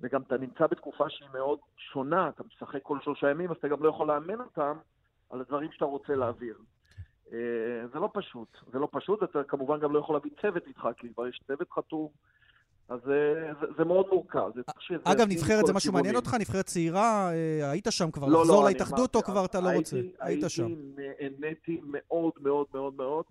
[0.00, 3.82] וגם אתה נמצא בתקופה שהיא מאוד שונה, אתה משחק כל שלושה ימים, אז אתה גם
[3.82, 4.78] לא יכול לאמן אותם
[5.30, 6.58] על הדברים שאתה רוצה להעביר.
[7.32, 7.38] אה,
[7.92, 11.08] זה לא פשוט, זה לא פשוט, אתה כמובן גם לא יכול להביא צוות איתך, כי
[11.14, 12.08] כבר יש צוות חתום,
[12.88, 14.50] אז זה, זה, זה מאוד מורכב.
[14.54, 16.34] זה שזה אגב, נבחרת זה משהו מעניין אותך?
[16.40, 17.30] נבחרת צעירה?
[17.32, 18.26] אה, היית שם כבר?
[18.26, 19.96] לא, לחזור לא, להתאחדות או כבר אתה לא רוצה?
[20.20, 20.66] היית שם.
[20.96, 23.24] הייתי, נהניתי מאוד מאוד מאוד מאוד.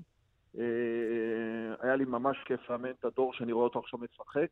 [0.57, 0.63] אה,
[1.81, 4.49] היה לי ממש כיף לאמן את הדור שאני רואה אותו עכשיו משחק.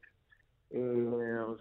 [0.72, 1.56] ולא,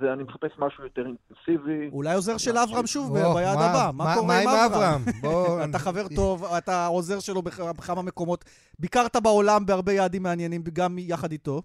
[0.00, 1.88] זה, אני מחפש משהו יותר אינטנסיבי.
[1.92, 3.90] אולי עוזר של אברהם שוב ביעד הבא.
[3.94, 5.00] מה קורה עם אברהם?
[5.70, 8.44] אתה חבר טוב, אתה עוזר שלו בכמה מקומות.
[8.78, 11.62] ביקרת בעולם בהרבה יעדים מעניינים, גם יחד איתו.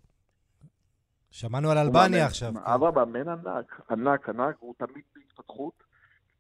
[1.32, 2.54] שמענו על אלבניה עכשיו.
[2.54, 2.60] כן.
[2.64, 5.84] אברהם מאמן ענק, ענק, ענק, הוא תמיד בהתפתחות.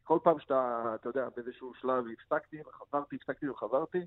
[0.03, 4.05] כל פעם שאתה, אתה יודע, באיזשהו שלב הפסקתי וחזרתי, הפסקתי וחזרתי.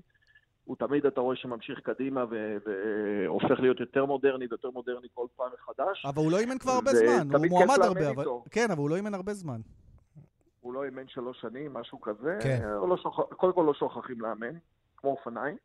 [0.65, 6.05] הוא תמיד, אתה רואה שממשיך קדימה והופך להיות יותר מודרני ויותר מודרני כל פעם מחדש.
[6.05, 8.25] אבל הוא לא אימן כבר הרבה זמן, הוא מועמד הרבה, אבל...
[8.51, 9.61] כן, אבל הוא לא אימן הרבה זמן.
[10.61, 12.39] הוא לא אימן שלוש שנים, משהו כזה.
[12.43, 12.59] כן.
[12.89, 13.19] לא שוכ...
[13.19, 14.55] קודם כל לא שוכחים לאמן,
[14.97, 15.57] כמו אופניים.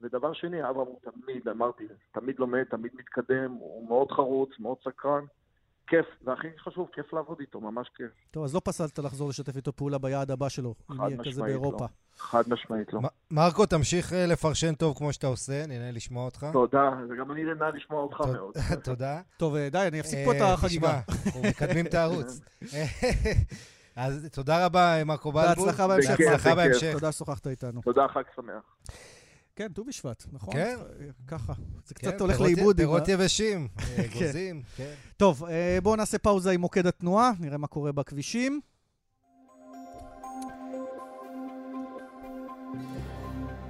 [0.00, 5.24] ודבר שני, אברהם הוא תמיד, אמרתי, תמיד לומד, תמיד מתקדם, הוא מאוד חרוץ, מאוד סקרן.
[5.86, 8.10] כיף, והכי חשוב, כיף לעבוד איתו, ממש כיף.
[8.30, 11.84] טוב, אז לא פסלת לחזור לשתף איתו פעולה ביעד הבא שלו, אם יהיה כזה באירופה.
[11.84, 11.88] לא.
[12.18, 13.00] חד משמעית לא.
[13.30, 16.46] מרקו, תמשיך אה, לפרשן טוב כמו שאתה עושה, נהנה לשמוע אותך.
[16.52, 18.54] תודה, וגם אני נהנה לשמוע אותך מאוד.
[18.84, 19.20] תודה.
[19.36, 21.00] טוב, אה, די, אני אפסיק פה את אה, החגיגה.
[21.06, 22.40] תשמע, אנחנו מקדמים את הערוץ.
[23.96, 25.66] אז תודה רבה, מרקו בלבול.
[25.66, 26.92] בהצלחה בהמשך.
[26.92, 27.80] תודה ששוחחת איתנו.
[27.82, 28.62] תודה, חג שמח.
[29.56, 30.54] כן, ט"ו בשבט, נכון?
[30.54, 30.76] כן.
[31.26, 31.52] ככה.
[31.86, 32.76] זה קצת כן, הולך לאיבוד.
[32.76, 33.68] פירות יבשים,
[34.00, 34.84] אגוזים, כן.
[34.84, 34.94] כן.
[35.16, 38.60] טוב, אה, בואו נעשה פאוזה עם מוקד התנועה, נראה מה קורה בכבישים.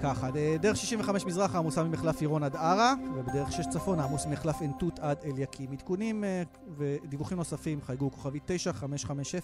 [0.02, 4.72] ככה, דרך 65 מזרחה עמוסה ממחלף עירון עד ערה, ובדרך 6 צפון עמוס ממחלף עין
[4.78, 5.72] תות עד אליקים.
[5.72, 6.42] עדכונים אה,
[6.76, 9.40] ודיווחים נוספים חייגו כוכבי 9550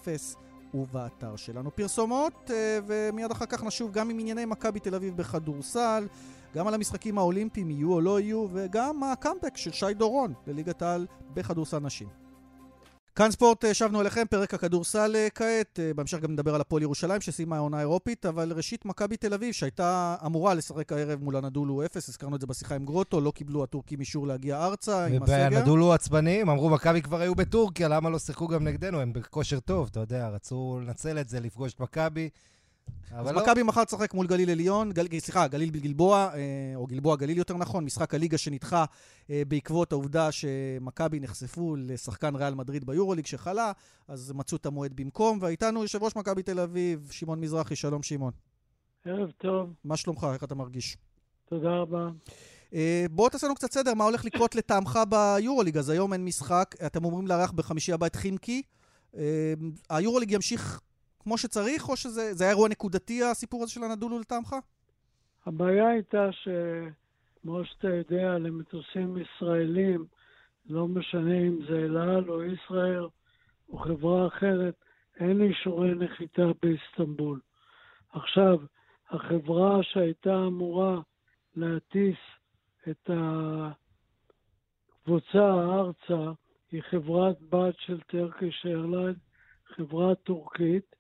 [0.75, 1.77] ובאתר שלנו.
[1.77, 6.07] פרסומות, אה, ומיד אחר כך נשוב גם עם ענייני מכבי תל אביב בכדורסל,
[6.55, 11.07] גם על המשחקים האולימפיים יהיו או לא יהיו, וגם הקאמבק של שי דורון לליגת העל
[11.35, 12.30] בכדורסל נשים.
[13.21, 15.79] כאן ספורט, אה, שבנו אליכם, פרק הכדורסל אה, כעת.
[15.97, 20.17] בהמשך גם נדבר על הפועל ירושלים שסיימה העונה האירופית, אבל ראשית מכבי תל אביב שהייתה
[20.27, 24.01] אמורה לשחק הערב מול הנדולו אפס, הזכרנו את זה בשיחה עם גרוטו, לא קיבלו הטורקים
[24.01, 25.35] אישור להגיע ארצה עם הסגר.
[25.53, 29.01] והנדולו עצבניים, אמרו מכבי כבר היו בטורקיה, למה לא שיחקו גם נגדנו?
[29.01, 32.29] הם בכושר טוב, אתה יודע, רצו לנצל את זה, לפגוש את מכבי.
[33.11, 33.43] אז לא.
[33.43, 37.57] מכבי מחר תשחק מול גליל עליון, גל, סליחה, גליל בגלבוע, אה, או גלבוע גליל יותר
[37.57, 38.85] נכון, משחק הליגה שנדחה
[39.31, 43.73] אה, בעקבות העובדה שמכבי נחשפו לשחקן ריאל מדריד ביורוליג שחלה,
[44.09, 48.33] אז מצאו את המועד במקום, ואיתנו יושב ראש מכבי תל אביב, שמעון מזרחי, שלום שמעון.
[49.05, 49.75] ערב טוב.
[49.85, 50.27] מה שלומך?
[50.33, 50.97] איך אתה מרגיש?
[51.45, 52.09] תודה רבה.
[52.71, 52.73] Uh,
[53.11, 55.77] בוא תעשה לנו קצת סדר, מה הולך לקרות לטעמך ביורוליג?
[55.77, 58.63] אז היום אין משחק, אתם אומרים לארח בחמישי הבא את חימקי.
[59.91, 60.81] היורוליג ימשיך
[61.21, 64.57] כמו שצריך, או שזה היה אירוע נקודתי, הסיפור הזה של הנדולו לטעמך?
[65.47, 70.05] הבעיה הייתה שכמו שאתה יודע, למטוסים ישראלים,
[70.67, 73.07] לא משנה אם זה אל על או ישראל
[73.69, 74.75] או חברה אחרת,
[75.21, 77.41] אין אישורי נחיתה באיסטנבול.
[78.13, 78.59] עכשיו,
[79.11, 81.01] החברה שהייתה אמורה
[81.57, 82.19] להטיס
[82.91, 83.11] את
[85.03, 86.33] הקבוצה ארצה
[86.73, 89.15] היא חברת בת של טרקיש איירליין,
[89.77, 90.97] חברה טורקית,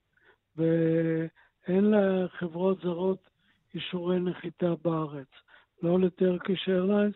[0.60, 3.30] ואין לחברות זרות
[3.74, 5.26] אישורי נחיתה בארץ.
[5.82, 7.14] לא לטרקיש איירליינס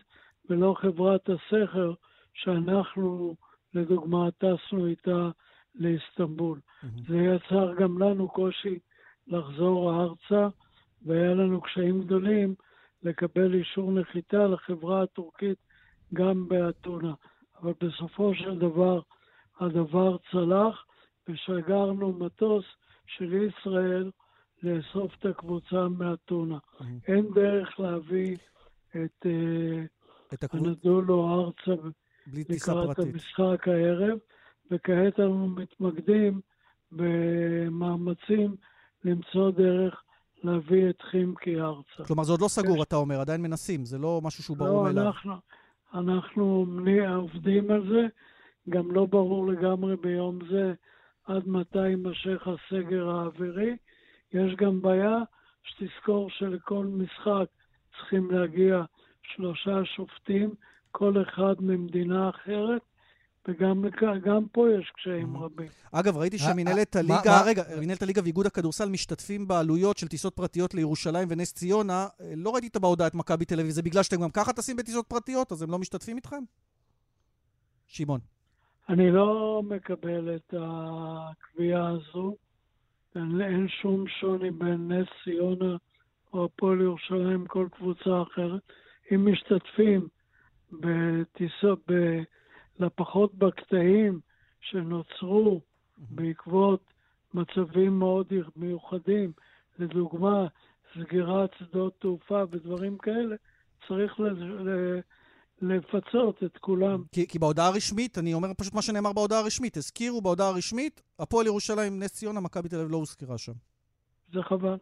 [0.49, 1.93] ולא חברת הסכר
[2.33, 3.35] שאנחנו,
[3.73, 5.29] לדוגמה, טסנו איתה
[5.75, 6.59] לאיסטנבול.
[6.59, 6.87] Mm-hmm.
[7.07, 8.79] זה יצר גם לנו קושי
[9.27, 10.47] לחזור ארצה,
[11.05, 12.55] והיה לנו קשיים גדולים
[13.03, 15.57] לקבל אישור נחיתה לחברה הטורקית
[16.13, 17.13] גם באתונה.
[17.61, 19.01] אבל בסופו של דבר
[19.59, 20.85] הדבר צלח,
[21.29, 22.65] ושגרנו מטוס
[23.07, 24.11] של ישראל
[24.63, 26.57] לאסוף את הקבוצה מאתונה.
[27.07, 28.37] אין דרך להביא
[28.89, 29.83] את, אה,
[30.33, 31.81] את הנדולו ארצה
[32.33, 34.17] לקראת המשחק הערב,
[34.71, 36.41] וכעת אנחנו מתמקדים
[36.91, 38.55] במאמצים
[39.03, 40.03] למצוא דרך
[40.43, 42.03] להביא את חימקי ארצה.
[42.07, 45.03] כלומר, זה עוד לא סגור, אתה אומר, עדיין מנסים, זה לא משהו שהוא ברור מאליו.
[45.03, 45.33] לא, אנחנו,
[45.93, 46.65] אנחנו
[47.15, 48.07] עובדים על זה,
[48.69, 50.73] גם לא ברור לגמרי ביום זה
[51.25, 53.77] עד מתי יימשך הסגר האווירי.
[54.33, 55.17] יש גם בעיה
[55.63, 57.45] שתזכור שלכל משחק
[57.97, 58.83] צריכים להגיע
[59.23, 60.53] שלושה שופטים,
[60.91, 62.81] כל אחד ממדינה אחרת,
[63.47, 63.85] וגם
[64.23, 65.67] גם פה יש קשיים רבים.
[65.91, 71.27] אגב, ראיתי שמנהלת הליגה, רגע, מנהלת הליגה ואיגוד הכדורסל משתתפים בעלויות של טיסות פרטיות לירושלים
[71.31, 72.07] ונס ציונה.
[72.35, 75.07] לא ראיתי את בהודעה את מכבי תל אביב, זה בגלל שאתם גם ככה טסים בטיסות
[75.07, 76.43] פרטיות, אז הם לא משתתפים איתכם?
[77.87, 78.34] שמעון.
[78.89, 82.35] אני לא מקבל את הקביעה הזו.
[83.15, 85.75] אין, אין שום שוני בין נס ציונה
[86.33, 88.61] או הפועל ירושלים, כל קבוצה אחרת.
[89.11, 90.07] אם משתתפים
[90.71, 92.21] בטיסות, ב,
[92.79, 94.19] לפחות בקטעים
[94.61, 95.61] שנוצרו
[95.97, 96.83] בעקבות
[97.33, 99.31] מצבים מאוד מיוחדים,
[99.79, 100.47] לדוגמה,
[100.93, 103.35] סגירת שדות תעופה ודברים כאלה,
[103.87, 104.19] צריך
[105.61, 107.03] לפצות את כולם.
[107.11, 111.45] כי, כי בהודעה הרשמית, אני אומר פשוט מה שנאמר בהודעה הרשמית, הזכירו בהודעה הרשמית, הפועל
[111.45, 113.53] ירושלים, נס ציונה, מכבי תל אביב לא הוזכרה שם.
[114.33, 114.77] זה חבל.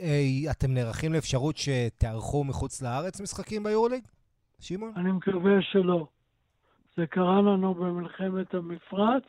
[0.00, 4.04] אה, אתם נערכים לאפשרות שתארחו מחוץ לארץ משחקים ביורוליג?
[4.60, 4.92] שמעון?
[4.96, 6.06] אני מקווה שלא.
[6.96, 9.24] זה קרה לנו במלחמת המפרץ,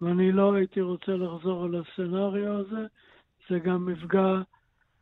[0.00, 2.86] ואני לא הייתי רוצה לחזור על הסצנריו הזה.
[3.50, 4.42] זה גם מפגע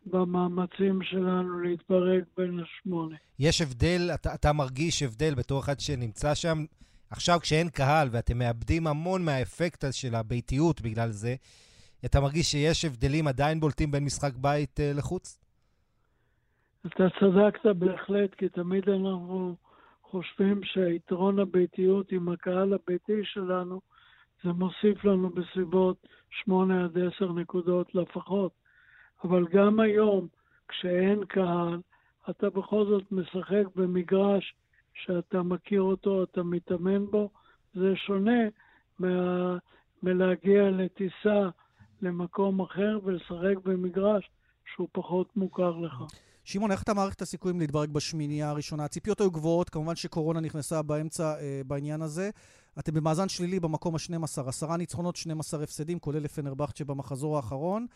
[0.06, 3.16] במאמצים שלנו להתברג בין השמונה.
[3.38, 6.64] יש הבדל, אתה, אתה מרגיש הבדל בתור אחד שנמצא שם,
[7.10, 11.34] עכשיו כשאין קהל ואתם מאבדים המון מהאפקט של הביתיות בגלל זה,
[12.04, 15.38] אתה מרגיש שיש הבדלים עדיין בולטים בין משחק בית uh, לחוץ?
[16.86, 19.56] אתה צדקת בהחלט, כי תמיד אנחנו
[20.02, 23.80] חושבים שהיתרון הביתיות עם הקהל הביתי שלנו,
[24.44, 28.52] זה מוסיף לנו בסביבות 8 עד 10 נקודות לפחות.
[29.24, 30.26] אבל גם היום,
[30.68, 31.80] כשאין קהל,
[32.30, 34.54] אתה בכל זאת משחק במגרש
[34.94, 37.30] שאתה מכיר אותו, אתה מתאמן בו,
[37.74, 38.40] זה שונה
[38.98, 39.58] מה...
[40.02, 41.48] מלהגיע לטיסה
[42.02, 44.30] למקום אחר ולשחק במגרש
[44.74, 45.94] שהוא פחות מוכר לך.
[46.44, 48.84] שמעון, איך אתה מעריך את הסיכויים להתברג בשמינייה הראשונה?
[48.84, 52.30] הציפיות היו גבוהות, כמובן שקורונה נכנסה באמצע אה, בעניין הזה.
[52.78, 57.86] אתם במאזן שלילי במקום ה-12, עשרה ניצחונות, 12 הפסדים, כולל לפנרבכצ'ה במחזור האחרון.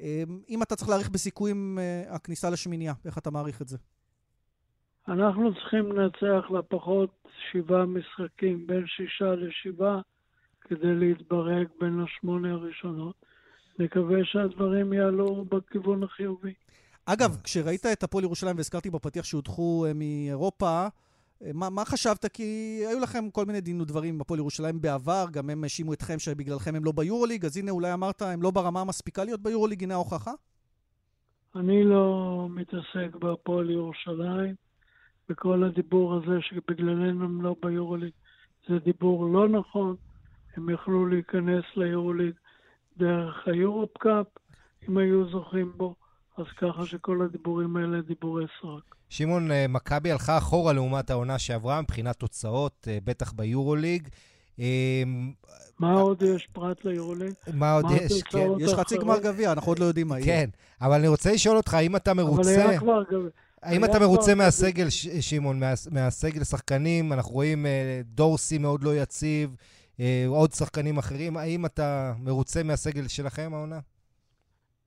[0.00, 3.76] אה, אם אתה צריך להעריך בסיכויים אה, הכניסה לשמינייה, איך אתה מעריך את זה?
[5.08, 7.10] אנחנו צריכים לנצח לפחות
[7.52, 10.00] שבעה משחקים, בין שישה לשבעה,
[10.60, 13.14] כדי להתברג בין השמונה הראשונות.
[13.78, 16.54] נקווה שהדברים יעלו בכיוון החיובי.
[17.06, 20.86] אגב, כשראית את הפועל ירושלים, והזכרתי בפתיח שהודחו אה, מאירופה,
[21.54, 22.26] מה, מה חשבת?
[22.26, 22.42] כי
[22.88, 26.74] היו לכם כל מיני דין ודברים עם הפועל ירושלים בעבר, גם הם האשימו אתכם שבגללכם
[26.74, 30.32] הם לא ביורוליג, אז הנה אולי אמרת, הם לא ברמה המספיקה להיות ביורוליג, הנה ההוכחה?
[31.56, 34.54] אני לא מתעסק בהפועל ירושלים,
[35.30, 38.12] וכל הדיבור הזה שבגללנו הם לא ביורוליג,
[38.68, 39.96] זה דיבור לא נכון.
[40.56, 42.34] הם יכלו להיכנס ליורוליג
[42.96, 44.26] דרך היורופ קאפ,
[44.88, 45.94] אם היו זוכים בו.
[46.36, 48.94] אז ככה שכל הדיבורים האלה דיבורי סרק.
[49.10, 54.08] שמעון, אה, מכבי הלכה אחורה לעומת העונה שעברה מבחינת תוצאות, אה, בטח ביורוליג.
[54.60, 55.02] אה,
[55.78, 57.32] מה עוד יש פרט ליורוליג?
[57.52, 58.22] מה עוד יש?
[58.22, 58.48] כן.
[58.58, 60.26] יש חצי גמר גביע, אנחנו עוד לא יודעים מה יהיה.
[60.26, 62.54] כן, אבל אני רוצה לשאול אותך, האם אתה מרוצה...
[62.62, 63.30] אבל היה כבר גביע.
[63.62, 67.12] האם אתה מרוצה מהסגל, שמעון, מהסגל שחקנים?
[67.12, 67.66] אנחנו רואים
[68.04, 69.56] דורסי מאוד לא יציב,
[70.26, 71.36] עוד שחקנים אחרים.
[71.36, 73.78] האם אתה מרוצה מהסגל שלכם העונה?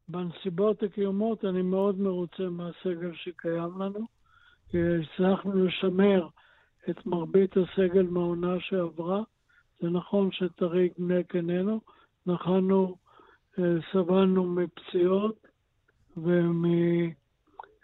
[0.07, 4.07] בנסיבות הקיומות אני מאוד מרוצה מהסגל שקיים לנו.
[4.73, 6.27] הצלחנו לשמר
[6.89, 9.21] את מרבית הסגל מהעונה שעברה.
[9.83, 11.81] זה נכון שטריק נק איננו,
[12.27, 12.95] אנחנו
[13.59, 15.47] אה, סבלנו מפציעות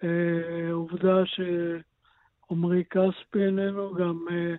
[0.04, 4.56] ומעובדה שעמרי כספי איננו, גם אה,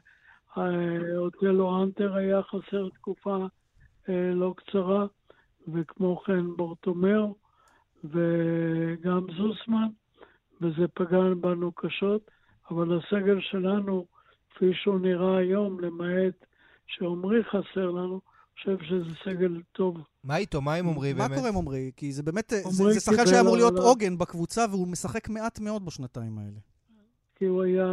[1.17, 3.47] אוטלו אנטר היה חסר תקופה
[4.09, 5.07] אה, לא קצרה,
[5.73, 7.35] וכמו כן בורטומאו.
[8.05, 9.89] וגם זוסמן,
[10.61, 12.31] וזה פגע בנו קשות,
[12.71, 14.07] אבל הסגל שלנו,
[14.51, 16.47] כפי שהוא נראה היום, למעט
[16.87, 18.21] שעומרי חסר לנו,
[18.61, 19.97] חושב שזה סגל טוב.
[20.25, 20.61] מה איתו?
[20.61, 21.31] מה עם עומרי באמת?
[21.31, 21.91] מה קורה עם עומרי?
[21.97, 25.87] כי זה באמת, זה, זה שחקן שהיה אמור להיות עוגן בקבוצה, והוא משחק מעט מאוד
[25.87, 26.61] בשנתיים האלה.
[27.35, 27.87] כי הוא היה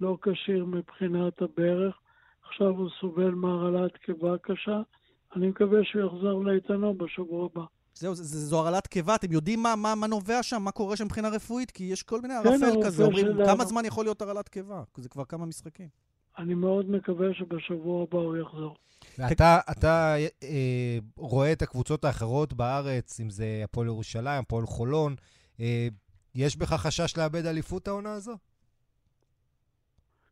[0.00, 1.98] לא כשיר מבחינת הברך,
[2.48, 4.80] עכשיו הוא סובל מהרעלת קיבה קשה.
[5.36, 7.64] אני מקווה שהוא יחזור לאיתנו בשבוע הבא.
[8.00, 11.04] זהו, זו, זו הרעלת קיבה, אתם יודעים מה, מה, מה נובע שם, מה קורה שם
[11.04, 11.70] מבחינה רפואית?
[11.70, 14.82] כי יש כל מיני כן, ערפל כזה, אומרים, כמה זמן יכול להיות הרעלת קיבה?
[14.96, 15.88] זה כבר כמה משחקים.
[16.38, 18.76] אני מאוד מקווה שבשבוע הבא הוא יחזור.
[19.18, 25.14] ואתה אתה, אה, רואה את הקבוצות האחרות בארץ, אם זה הפועל ירושלים, הפועל חולון,
[25.60, 25.88] אה,
[26.34, 28.32] יש בך חשש לאבד אליפות העונה הזו?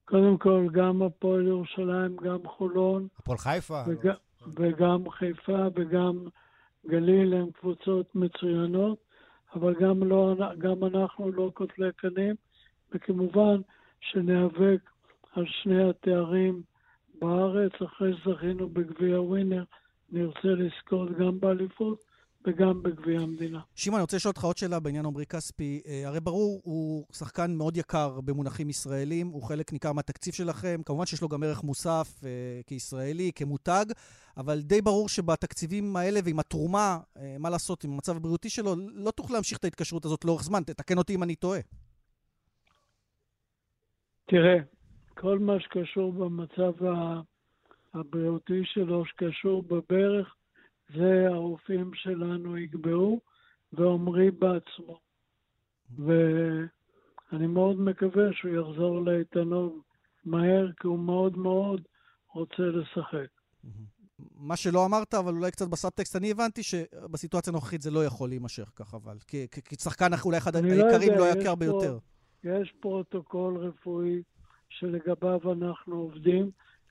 [0.05, 3.09] קודם כל, גם הפועל ירושלים, גם חולון.
[3.19, 3.83] הפועל חיפה?
[3.87, 4.11] וג...
[4.57, 6.29] וגם חיפה וגם
[6.87, 8.99] גליל הם קבוצות מצוינות,
[9.55, 12.35] אבל גם, לא, גם אנחנו לא קוטלי קנים,
[12.93, 13.61] וכמובן
[14.01, 14.91] שניאבק
[15.33, 16.63] על שני התארים
[17.21, 19.65] בארץ, אחרי שזכינו בגביע ווינר,
[20.13, 22.05] נרצה לזכות גם באליפות,
[22.49, 23.61] וגם בגביע המדינה.
[23.75, 25.83] שמעון, אני רוצה לשאול אותך עוד שאלה בעניין עמרי כספי.
[25.87, 30.81] אה, הרי ברור, הוא שחקן מאוד יקר במונחים ישראלים, הוא חלק ניכר מהתקציב שלכם.
[30.87, 33.85] כמובן שיש לו גם ערך מוסף אה, כישראלי, כמותג,
[34.37, 39.11] אבל די ברור שבתקציבים האלה ועם התרומה, אה, מה לעשות עם המצב הבריאותי שלו, לא
[39.11, 40.63] תוכל להמשיך את ההתקשרות הזאת לאורך זמן.
[40.63, 41.61] תתקן אותי אם אני טועה.
[44.27, 44.57] תראה,
[45.15, 46.73] כל מה שקשור במצב
[47.95, 50.35] הבריאותי שלו, שקשור בברך,
[50.95, 53.21] זה הרופאים שלנו יקבעו,
[53.73, 55.01] ועומרי בעצמו.
[55.99, 59.83] ואני מאוד מקווה שהוא יחזור לאיתנו
[60.25, 61.83] מהר, כי הוא מאוד מאוד
[62.33, 63.27] רוצה לשחק.
[64.35, 68.71] מה שלא אמרת, אבל אולי קצת בסאבטקסט, אני הבנתי שבסיטואציה הנוכחית זה לא יכול להימשך
[68.77, 69.17] כך, אבל.
[69.65, 71.99] כשחקן אולי אחד היקרים, לא יקר ביותר.
[72.45, 74.23] יש פרוטוקול רפואי
[74.69, 76.51] שלגביו אנחנו עובדים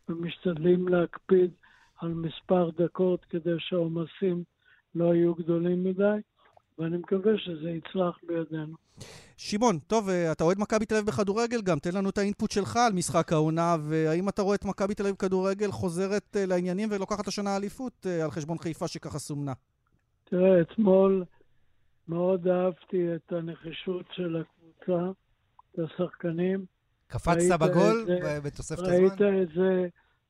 [0.10, 1.52] ומשתדלים להקפיד
[1.98, 4.44] על מספר דקות כדי שהעומסים
[4.96, 6.18] לא יהיו גדולים מדי,
[6.80, 8.76] ואני מקווה שזה יצלח בידינו.
[9.38, 12.52] שמעון, טוב, אה, אתה אוהד מכבי תל אביב בכדורגל גם, תן לנו את ה input
[12.52, 16.90] שלך על משחק העונה, והאם אתה רואה את מכבי תל אביב בכדורגל חוזרת אה, לעניינים
[16.92, 19.54] ולוקחת את השנה האליפות אה, על חשבון חיפה שככה סומנה?
[20.24, 21.26] תראה, אתמול
[22.08, 25.12] מאוד אהבתי את הנחישות של הקבוצה,
[25.72, 26.66] את השחקנים.
[27.08, 28.06] קפצת בגול
[28.44, 28.94] בתוספת הזמן?
[28.94, 29.88] ראית את זה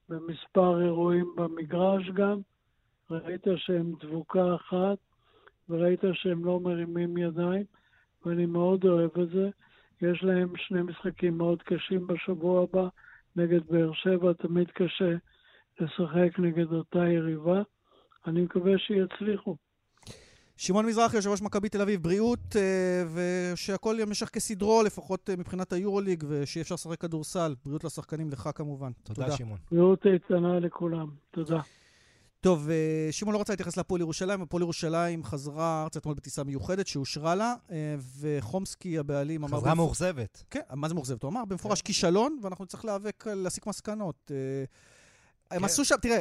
[0.10, 2.40] במספר אירועים במגרש גם.
[3.12, 4.98] ראית שהם דבוקה אחת,
[5.70, 7.64] וראית שהם לא מרימים ידיים,
[8.26, 9.50] ואני מאוד אוהב את זה.
[10.02, 12.88] יש להם שני משחקים מאוד קשים בשבוע הבא
[13.36, 15.16] נגד באר שבע, תמיד קשה
[15.80, 17.62] לשחק נגד אותה יריבה.
[18.28, 19.56] אני מקווה שיצליחו.
[20.58, 23.04] שמעון מזרחי, יושב ראש מכבי תל אביב, בריאות, אה,
[23.54, 27.56] ושהכול ימשך כסדרו, לפחות אה, מבחינת היורוליג, ושיהיה אפשר לשחק כדורסל.
[27.66, 28.92] בריאות לשחקנים, לך כמובן.
[29.04, 29.38] תודה, תודה.
[29.38, 29.58] שמעון.
[29.72, 31.08] בריאות איתנה לכולם.
[31.32, 31.60] תודה.
[32.42, 36.88] טוב, אה, שמעון לא רצה להתייחס להפועל ירושלים, הפועל ירושלים חזרה ארצה אתמול בטיסה מיוחדת
[36.88, 37.54] שאושרה לה,
[38.20, 39.58] וחומסקי הבעלים אמר...
[39.58, 40.44] חזרה מאוכזבת.
[40.50, 41.24] כן, מה זה מאוכזבת?
[41.24, 41.86] הוא אמר במפורש כן.
[41.86, 44.32] כישלון, ואנחנו נצטרך להיאבק, להסיק מסקנות.
[45.52, 45.66] הם כן.
[45.66, 46.20] עשו שם, תראה,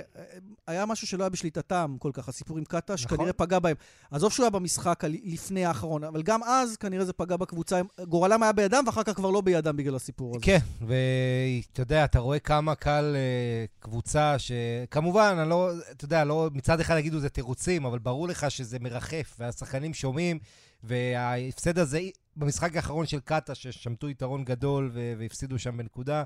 [0.67, 3.19] היה משהו שלא היה בשליטתם כל כך, הסיפור עם קטש, נכון.
[3.19, 3.77] כנראה פגע בהם.
[4.11, 8.53] עזוב שהוא היה במשחק לפני האחרון, אבל גם אז כנראה זה פגע בקבוצה, גורלם היה
[8.53, 10.45] בידם, ואחר כך כבר לא בידם בגלל הסיפור הזה.
[10.45, 16.49] כן, ואתה יודע, אתה רואה כמה קל אה, קבוצה שכמובן, אני לא, אתה יודע, לא,
[16.53, 20.39] מצד אחד יגידו זה תירוצים, אבל ברור לך שזה מרחף, והשחקנים שומעים,
[20.83, 22.01] וההפסד הזה,
[22.37, 26.23] במשחק האחרון של קטש, ששמטו יתרון גדול והפסידו שם בנקודה,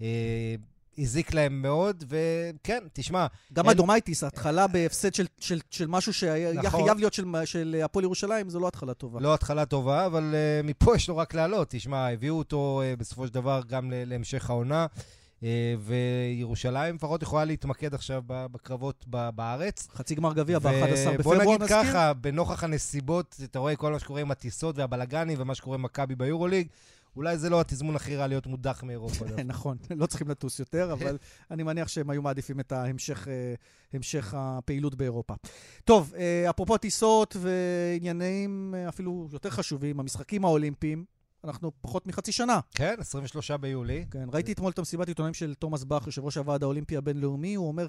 [0.00, 0.54] אה,
[0.98, 3.26] הזיק להם מאוד, וכן, תשמע...
[3.52, 3.70] גם אין...
[3.70, 6.84] אדומייטיס, ההתחלה בהפסד של, של, של משהו שהיה נכון.
[6.84, 9.20] חייב להיות של, של הפועל ירושלים, זו לא התחלה טובה.
[9.20, 11.68] לא התחלה טובה, אבל אה, מפה יש לו רק לעלות.
[11.70, 14.86] תשמע, הביאו אותו אה, בסופו של דבר גם להמשך העונה.
[15.40, 15.44] אה,
[15.80, 19.88] וירושלים לפחות יכולה להתמקד עכשיו בקרבות בארץ.
[19.94, 21.22] חצי גמר גביע ב-11 בפברואר, נזכיר.
[21.22, 25.76] בוא נגיד ככה, לנוכח הנסיבות, אתה רואה כל מה שקורה עם הטיסות והבלגנים ומה שקורה
[25.76, 26.66] עם מכבי ביורוליג,
[27.16, 29.24] אולי זה לא התזמון הכי רע להיות מודח מאירופה.
[29.44, 31.18] נכון, לא צריכים לטוס יותר, אבל
[31.50, 33.28] אני מניח שהם היו מעדיפים את ההמשך
[33.92, 35.34] המשך הפעילות באירופה.
[35.84, 41.04] טוב, אה, אפרופו טיסות ועניינים אה, אפילו יותר חשובים, המשחקים האולימפיים,
[41.44, 42.60] אנחנו פחות מחצי שנה.
[42.74, 44.04] כן, 23 ביולי.
[44.10, 47.68] כן, ראיתי אתמול את המסיבת עיתונאים של תומאס באך, יושב ראש הוועד האולימפי הבינלאומי, הוא
[47.68, 47.86] אומר,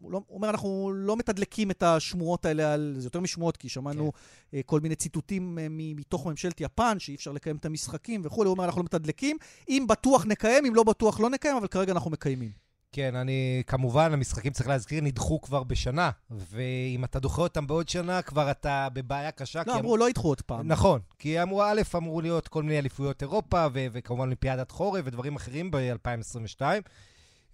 [0.00, 3.68] הוא, לא, הוא אומר, אנחנו לא מתדלקים את השמועות האלה על, זה יותר משמועות, כי
[3.68, 4.58] שמענו כן.
[4.58, 8.54] uh, כל מיני ציטוטים uh, מתוך ממשלת יפן, שאי אפשר לקיים את המשחקים וכולי, הוא
[8.54, 9.36] אומר, אנחנו לא מתדלקים,
[9.68, 12.63] אם בטוח נקיים, אם לא בטוח לא נקיים, אבל כרגע אנחנו מקיימים.
[12.94, 18.22] כן, אני, כמובן, המשחקים, צריך להזכיר, נדחו כבר בשנה, ואם אתה דוחה אותם בעוד שנה,
[18.22, 19.62] כבר אתה בבעיה קשה.
[19.66, 20.00] לא, אמרו, הם...
[20.00, 20.68] לא ידחו עוד פעם.
[20.68, 25.36] נכון, כי אמרו, א', אמרו להיות כל מיני אליפויות אירופה, ו- וכמובן אולימפיאדת חורף ודברים
[25.36, 26.60] אחרים ב-2022.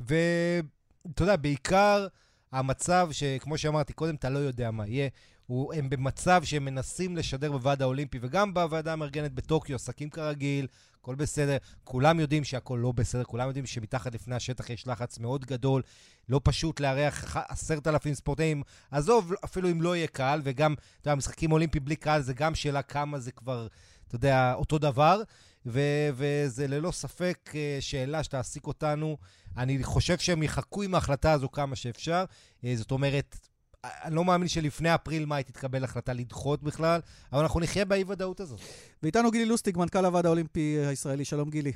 [0.01, 2.07] ואתה יודע, בעיקר
[2.53, 5.09] המצב שכמו שאמרתי קודם, אתה לא יודע מה יהיה.
[5.47, 10.67] הוא, הם במצב שהם מנסים לשדר בוועד האולימפי וגם בוועדה המארגנת בטוקיו, עסקים כרגיל,
[11.01, 11.57] הכל בסדר.
[11.85, 15.83] כולם יודעים שהכל לא בסדר, כולם יודעים שמתחת לפני השטח יש לחץ מאוד גדול.
[16.29, 18.63] לא פשוט לארח עשרת אלפים ספורטאים.
[18.91, 22.55] עזוב, אפילו אם לא יהיה קהל, וגם, אתה יודע, משחקים אולימפיים בלי קהל זה גם
[22.55, 23.67] שאלה כמה זה כבר,
[24.09, 25.23] אתה יודע, אותו דבר.
[25.67, 29.17] ו- וזה ללא ספק אה, שאלה שתעסיק אותנו.
[29.57, 32.25] אני חושב שהם יחכו עם ההחלטה הזו כמה שאפשר.
[32.65, 33.37] אה, זאת אומרת,
[33.85, 37.01] אני לא מאמין שלפני אפריל-מאי תתקבל החלטה לדחות בכלל,
[37.33, 38.61] אבל אנחנו נחיה באי-ודאות הזאת.
[39.03, 41.25] ואיתנו גילי לוסטיג, מנכ"ל הוועד האולימפי הישראלי.
[41.25, 41.73] שלום גילי.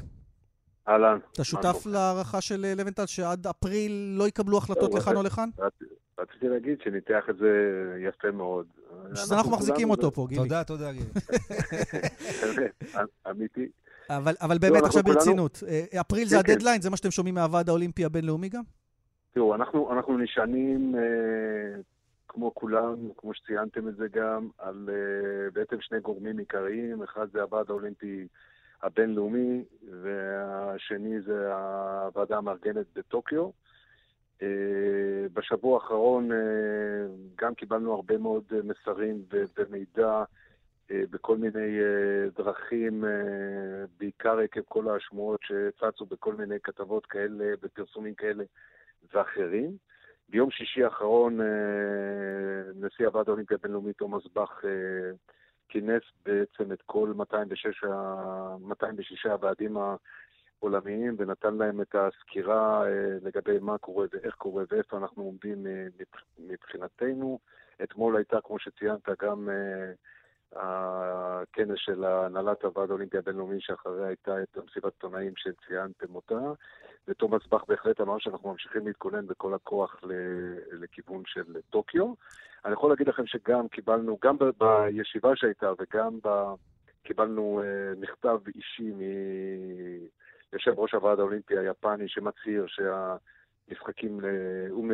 [0.89, 1.19] אהלן.
[1.33, 5.49] אתה שותף להערכה של אה, לבנטל שעד אפריל לא יקבלו החלטות לכאן או לכאן?
[6.19, 7.49] רציתי להגיד שניתח את זה
[8.09, 8.67] יפה מאוד.
[9.33, 10.43] אנחנו מחזיקים אותו פה, גילי.
[10.43, 11.11] תודה, תודה, גילי.
[13.31, 13.69] אמיתי.
[14.11, 16.53] אבל באמת לא, עכשיו ברצינות, אה, אפריל זה כן, כן.
[16.53, 16.81] הדדליין?
[16.81, 18.63] זה מה שאתם שומעים מהוועד האולימפי הבינלאומי גם?
[19.35, 20.95] תראו, אנחנו נשענים
[22.35, 27.43] כמו כולם, כמו שציינתם את זה גם, על uh, בעצם שני גורמים עיקריים, אחד זה
[27.43, 28.27] הוועד האולימפי
[28.83, 29.65] הבינלאומי,
[30.03, 33.51] והשני זה הוועדה המארגנת בטוקיו.
[34.41, 34.45] Uh,
[35.33, 36.35] בשבוע האחרון uh,
[37.37, 39.23] גם קיבלנו הרבה מאוד מסרים
[39.59, 40.25] ומידע
[40.91, 41.79] בכל מיני
[42.37, 43.05] דרכים,
[43.99, 48.45] בעיקר עקב כל השמועות שצצו בכל מיני כתבות כאלה, בפרסומים כאלה
[49.15, 49.77] ואחרים.
[50.35, 51.47] ביום שישי האחרון אה,
[52.75, 55.11] נשיא הוועד האולימפי הבינלאומי תומאס באך אה,
[55.69, 57.85] כינס בעצם את כל 206,
[58.61, 65.23] 206 הוועדים העולמיים ונתן להם את הסקירה אה, לגבי מה קורה ואיך קורה ואיפה אנחנו
[65.23, 65.67] עומדים
[66.39, 67.39] מבחינתנו.
[67.83, 69.49] אתמול הייתה, כמו שציינת, גם
[70.53, 76.53] הכנס של הנהלת הוועד האולימפי הבינלאומי, שאחריה הייתה את מסיבת עיתונאים שציינתם אותה,
[77.09, 80.01] ותומאס באך בהחלט אמר שאנחנו ממשיכים להתכונן בכל הכוח
[80.73, 82.15] לכיוון של טוקיו.
[82.65, 86.29] אני יכול להגיד לכם שגם קיבלנו, גם בישיבה שהייתה וגם ב...
[87.05, 88.93] קיבלנו אה, מכתב אישי
[90.53, 94.21] מיושב ראש הוועד האולימפי היפני שמצהיר שהמשחקים,
[94.71, 94.85] הוא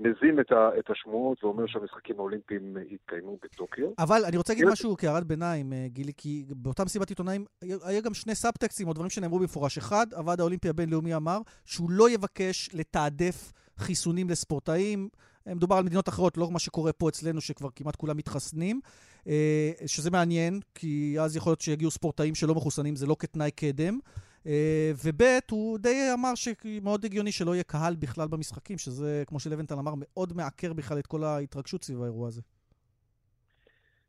[0.00, 3.88] מזין את, ה, את השמועות ואומר שהמשחקים האולימפיים יתקיימו בטוקיו.
[3.98, 8.14] אבל אני רוצה להגיד משהו כהערת ביניים, אה, גילי, כי באותה מסיבת עיתונאים היה גם
[8.14, 9.78] שני סאבטקסטים או דברים שנאמרו במפורש.
[9.78, 15.08] אחד, הוועד האולימפי הבינלאומי אמר שהוא לא יבקש לתעדף חיסונים לספורטאים.
[15.48, 18.80] אה, מדובר על מדינות אחרות, לא מה שקורה פה אצלנו, שכבר כמעט כולם מתחסנים,
[19.26, 23.98] אה, שזה מעניין, כי אז יכול להיות שיגיעו ספורטאים שלא מחוסנים, זה לא כתנאי קדם.
[24.46, 29.74] אה, וב' הוא די אמר שמאוד הגיוני שלא יהיה קהל בכלל במשחקים, שזה, כמו שלוונטל
[29.74, 32.40] אמר, מאוד מעקר בכלל את כל ההתרגשות סביב האירוע הזה.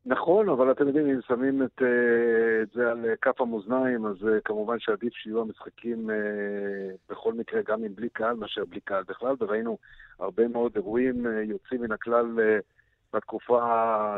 [0.06, 4.40] נכון, אבל אתם יודעים, אם שמים את, אה, את זה על כף המאזניים, אז אה,
[4.44, 6.10] כמובן שעדיף שיהיו המשחקים
[7.10, 9.78] בכל מקרה, גם אם בלי קהל, מאשר בלי קהל בכלל, וראינו
[10.18, 12.26] הרבה מאוד אירועים יוצאים מן הכלל
[13.12, 13.62] בתקופה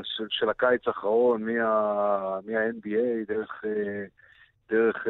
[0.02, 3.64] של, של הקיץ האחרון, מה, מה-NBA, דרך...
[4.72, 5.06] דרך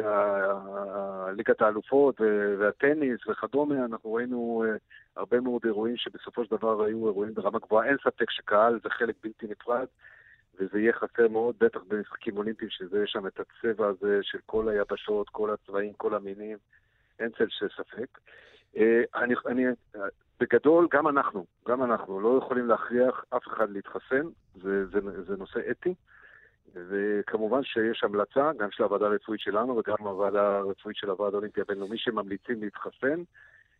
[1.37, 2.21] ליגת האלופות
[2.59, 4.75] והטניס וכדומה, אנחנו ראינו אה,
[5.15, 7.87] הרבה מאוד אירועים שבסופו של דבר היו אירועים ברמה גבוהה.
[7.87, 9.85] אין ספק שקהל זה חלק בלתי נפרד,
[10.59, 14.69] וזה יהיה חסר מאוד, בטח במשחקים אולימפיים, שזה יש שם את הצבע הזה של כל
[14.69, 16.57] היבשות, כל הצבעים, כל המינים,
[17.19, 18.19] אין צל של ספק.
[18.77, 19.65] אה, אני, אני,
[20.39, 24.23] בגדול, גם אנחנו, גם אנחנו לא יכולים להכריח אף אחד להתחסן,
[24.55, 25.93] זה, זה, זה נושא אתי.
[26.75, 31.97] וכמובן שיש המלצה, גם של הוועדה הרפואית שלנו וגם הוועדה הרפואית של הוועד האולימפי הבינלאומי,
[31.97, 33.23] שממליצים להתחסן,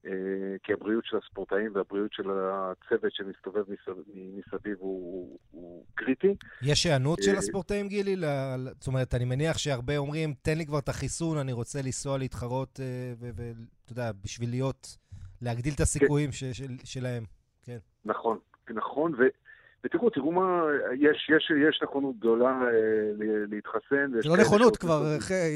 [0.05, 0.11] אה,
[0.63, 3.63] כי הבריאות של הספורטאים והבריאות של הצוות שמסתובב
[4.13, 6.35] מסביב הוא, הוא קריטי.
[6.61, 8.15] יש היענות של אה, הספורטאים, גילי?
[8.79, 12.79] זאת אומרת, אני מניח שהרבה אומרים, תן לי כבר את החיסון, אני רוצה לנסוע להתחרות,
[12.79, 14.97] אה, ואתה יודע, בשביל להיות,
[15.41, 16.85] להגדיל את הסיכויים כן.
[16.85, 17.23] שלהם.
[17.65, 17.77] כן.
[18.05, 18.37] נכון,
[18.69, 19.11] נכון,
[19.83, 20.63] ותראו, תראו מה,
[20.93, 22.69] יש, יש, יש נכונות גדולה אה,
[23.49, 24.11] להתחסן.
[24.21, 25.03] זה לא נכונות כבר,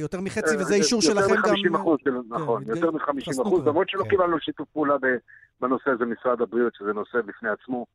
[0.02, 1.56] יותר מחצי, אה, וזה אישור שלכם גם...
[1.56, 4.10] יותר מ-50 אחוז, כן, נכון, יותר מ-50 אחוז, למרות שלא כן.
[4.10, 4.96] קיבלנו שיתוף פעולה
[5.62, 7.86] בנושא הזה משרד הבריאות, שזה נושא בפני עצמו.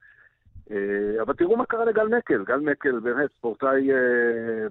[0.70, 2.44] אה, אבל תראו מה קרה לגל מקל.
[2.44, 3.88] גל מקל, באמת, ספורטאי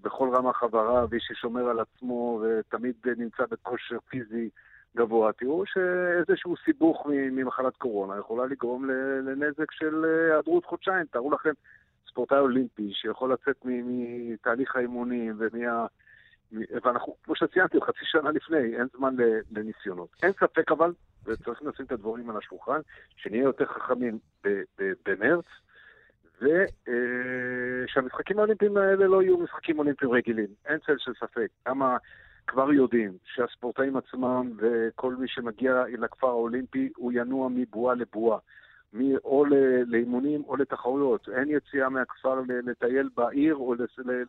[0.04, 4.50] בכל רמה חברה, ואיש ששומר על עצמו ותמיד נמצא בכושר פיזי
[4.98, 8.90] גבוה, תראו שאיזשהו סיבוך ממחלת קורונה יכולה לגרום
[9.26, 11.06] לנזק של אה, היעדרות חודשיים.
[11.06, 11.52] תארו לכם
[12.08, 15.86] ספורטאי אולימפי שיכול לצאת מתהליך האימונים ומה...
[16.84, 19.16] ואנחנו, כמו שציינתי, חצי שנה לפני, אין זמן
[19.52, 20.10] לניסיונות.
[20.24, 20.94] אין ספק אבל,
[21.26, 22.80] וצריך לשים את הדברים על השולחן,
[23.16, 24.20] שנהיה יותר חכמים
[25.06, 25.46] במרץ,
[26.42, 30.48] ושהמשחקים אה, האולימפיים האלה לא יהיו משחקים אולימפיים רגילים.
[30.66, 31.48] אין צל של ספק.
[31.68, 31.82] גם
[32.52, 38.38] כבר יודעים שהספורטאים עצמם וכל מי שמגיע לכפר האולימפי, הוא ינוע מבועה לבועה.
[39.24, 39.46] או
[39.86, 41.30] לאימונים או לתחרויות.
[41.38, 43.76] אין יציאה מהכפר לטייל בעיר או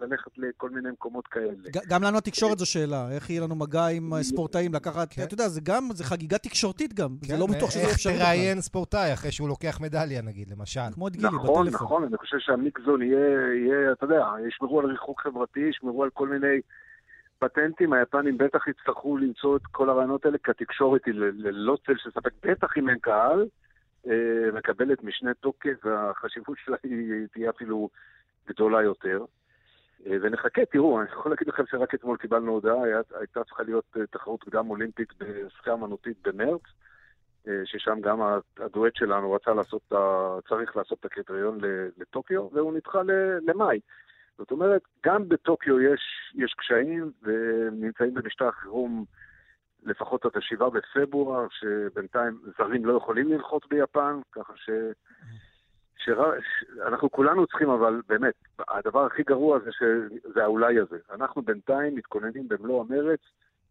[0.00, 1.54] ללכת לכל מיני מקומות כאלה.
[1.88, 5.22] גם לנו התקשורת זו שאלה, איך יהיה לנו מגע עם ספורטאים, לקחת, כן.
[5.22, 8.60] אתה יודע, זה גם, זה חגיגה תקשורתית גם, זה לא בטוח שזה אפשרי איך תראיין
[8.60, 10.80] ספורטאי אחרי שהוא לוקח מדליה, נגיד, למשל.
[10.94, 11.46] כמו את גילי, בטלפון.
[11.46, 16.28] נכון, נכון, אני חושב שהמיקזון יהיה, אתה יודע, ישמרו על ריחוק חברתי, ישמרו על כל
[16.28, 16.60] מיני...
[17.42, 22.10] פטנטים, היפנים בטח יצטרכו למצוא את כל הרעיונות האלה, כי התקשורת היא ללא צל של
[22.10, 23.46] ספק, בטח אם אין קהל,
[24.06, 27.88] אה, מקבלת משנה תוקף, והחשיבות שלה היא תהיה אפילו
[28.48, 29.24] גדולה יותר.
[30.06, 32.82] אה, ונחכה, תראו, אני יכול להגיד לכם שרק אתמול קיבלנו הודעה,
[33.18, 36.62] הייתה צריכה להיות אה, תחרות קדם אולימפית בשחייה אמנותית במרץ,
[37.64, 38.20] ששם גם
[38.58, 39.92] הדואט שלנו רצה לעשות,
[40.48, 41.58] צריך לעשות את הקריטריון
[41.98, 43.00] לטוקיו, והוא נדחה
[43.46, 43.80] למאי.
[44.38, 46.00] זאת אומרת, גם בטוקיו יש,
[46.34, 49.04] יש קשיים, ונמצאים במשטר חירום
[49.82, 54.70] לפחות עד השבעה בפברואר, שבינתיים זרים לא יכולים לנחות ביפן, ככה ש...
[56.04, 58.34] שאנחנו כולנו צריכים, אבל באמת,
[58.68, 60.98] הדבר הכי גרוע זה שזה האולי הזה.
[61.10, 63.20] אנחנו בינתיים מתכוננים במלוא המרץ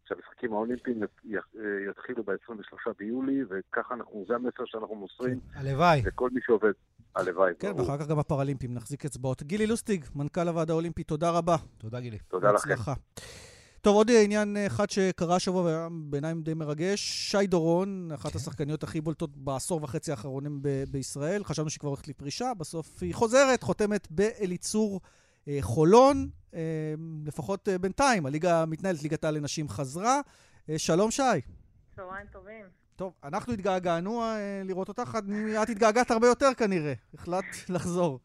[0.08, 1.00] שהמשחקים האולימפיים
[1.90, 5.40] יתחילו ב-23 ביולי, וככה אנחנו, זה המסר שאנחנו מוסרים.
[5.40, 6.02] כן, הלוואי.
[6.06, 6.72] לכל מי שעובד.
[7.16, 7.52] הלוואי.
[7.58, 9.42] כן, ואחר כך גם הפראלימפיים, נחזיק אצבעות.
[9.42, 11.56] גילי לוסטיג, מנכ"ל הוועד האולימפי, תודה רבה.
[11.78, 12.18] תודה, גילי.
[12.28, 12.92] תודה לכם.
[13.80, 17.00] טוב, עוד עניין אחד שקרה השבוע והיה בעיניי די מרגש.
[17.30, 18.38] שי דורון, אחת כן.
[18.38, 21.44] השחקניות הכי בולטות בעשור וחצי האחרונים ב- בישראל.
[21.44, 25.00] חשבנו שהיא כבר הולכת לפרישה, בסוף היא חוזרת, חותמת באליצור
[25.48, 26.41] אה, חולון, אה,
[27.26, 28.26] לפחות אה, בינתיים.
[28.26, 30.20] הליגה מתנהלת, ליגת העל לנשים חזרה.
[30.70, 31.22] אה, שלום, שי.
[31.96, 32.66] צהריים טובים.
[32.96, 35.18] טוב, אנחנו התגעגענו אה, לראות אותך,
[35.62, 36.92] את התגעגעת הרבה יותר כנראה.
[37.14, 38.20] החלטת לחזור.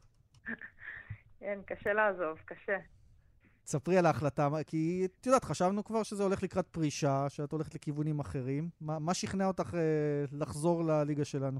[1.40, 2.78] כן, קשה לעזוב, קשה.
[3.64, 8.20] תספרי על ההחלטה, כי את יודעת, חשבנו כבר שזה הולך לקראת פרישה, שאת הולכת לכיוונים
[8.20, 8.70] אחרים.
[8.82, 9.80] מה, מה שכנע אותך אה,
[10.32, 11.60] לחזור לליגה שלנו?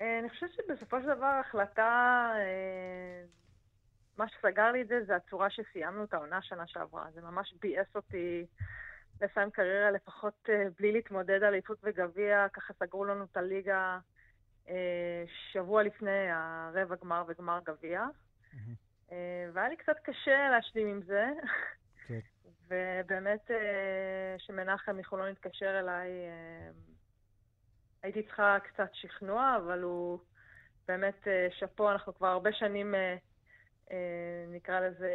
[0.00, 3.24] אה, אני חושבת שבסופו של דבר ההחלטה, אה,
[4.18, 7.10] מה שסגר לי את זה, זה הצורה שסיימנו את העונה שנה שעברה.
[7.14, 8.46] זה ממש ביאס אותי
[9.20, 13.98] לסיים קריירה לפחות אה, בלי להתמודד על איפות וגביע, ככה סגרו לנו את הליגה
[14.68, 18.04] אה, שבוע לפני הרבע גמר וגמר גביע.
[18.52, 19.14] Mm-hmm.
[19.52, 21.26] והיה לי קצת קשה להשלים עם זה.
[22.06, 22.18] כן.
[22.68, 23.50] ובאמת,
[24.38, 26.10] כשמנחם מחולון התקשר אליי,
[28.02, 30.18] הייתי צריכה קצת שכנוע, אבל הוא
[30.88, 32.94] באמת שאפו, אנחנו כבר הרבה שנים
[34.48, 35.10] נקרא לזה,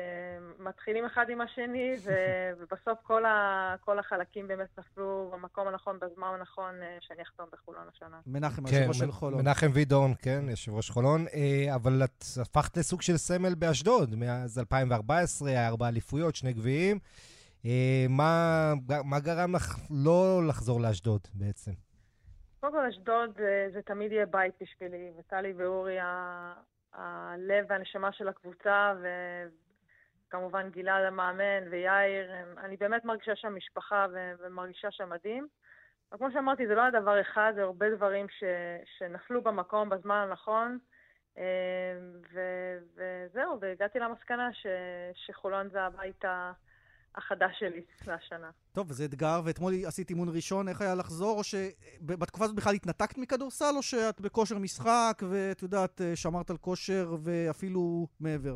[0.60, 2.12] מתחילים אחד עם השני, ו,
[2.58, 7.88] ובסוף כל, ה, כל החלקים באמת נפלו במקום הנכון, בזמן הנכון, אה, שאני אחתום בחולון
[7.96, 8.20] השנה.
[8.28, 9.42] מנחם, כן, יושב ראש של חולון.
[9.42, 11.26] מנחם וידורן, כן, יושב ראש חולון.
[11.34, 17.00] אה, אבל את הפכת לסוג של סמל באשדוד, מאז 2014, היה ארבע אליפויות, שני גביעים.
[18.10, 21.72] מה, מה גרם לך לא לחזור לאשדוד בעצם?
[22.60, 26.00] קודם כל, אשדוד זה, זה תמיד יהיה בית בשבילי, וטלי ואורי
[26.98, 28.94] הלב והנשמה של הקבוצה,
[30.28, 32.32] וכמובן גלעד המאמן ויאיר.
[32.58, 34.06] אני באמת מרגישה שם משפחה
[34.40, 35.48] ומרגישה שם מדהים.
[36.12, 38.44] אבל כמו שאמרתי, זה לא היה דבר אחד, זה הרבה דברים ש,
[38.98, 40.78] שנפלו במקום בזמן הנכון.
[41.38, 41.44] אה,
[42.34, 42.42] ו,
[42.96, 44.68] וזהו, והגעתי למסקנה ש,
[45.14, 46.26] שחולון זה הבית.
[47.18, 48.50] החדש שלי לשנה.
[48.72, 53.18] טוב, וזה אתגר, ואתמול עשית אימון ראשון, איך היה לחזור, או שבתקופה הזאת בכלל התנתקת
[53.18, 58.56] מכדורסל, או שאת בכושר משחק, ואת יודעת, שמרת על כושר ואפילו מעבר?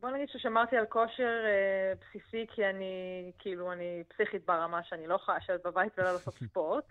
[0.00, 5.14] בוא נגיד ששמרתי על כושר אה, בסיסי, כי אני, כאילו, אני פסיכית ברמה שאני לא
[5.14, 6.84] יכולה לשבת בבית ולא לעשות ספורט.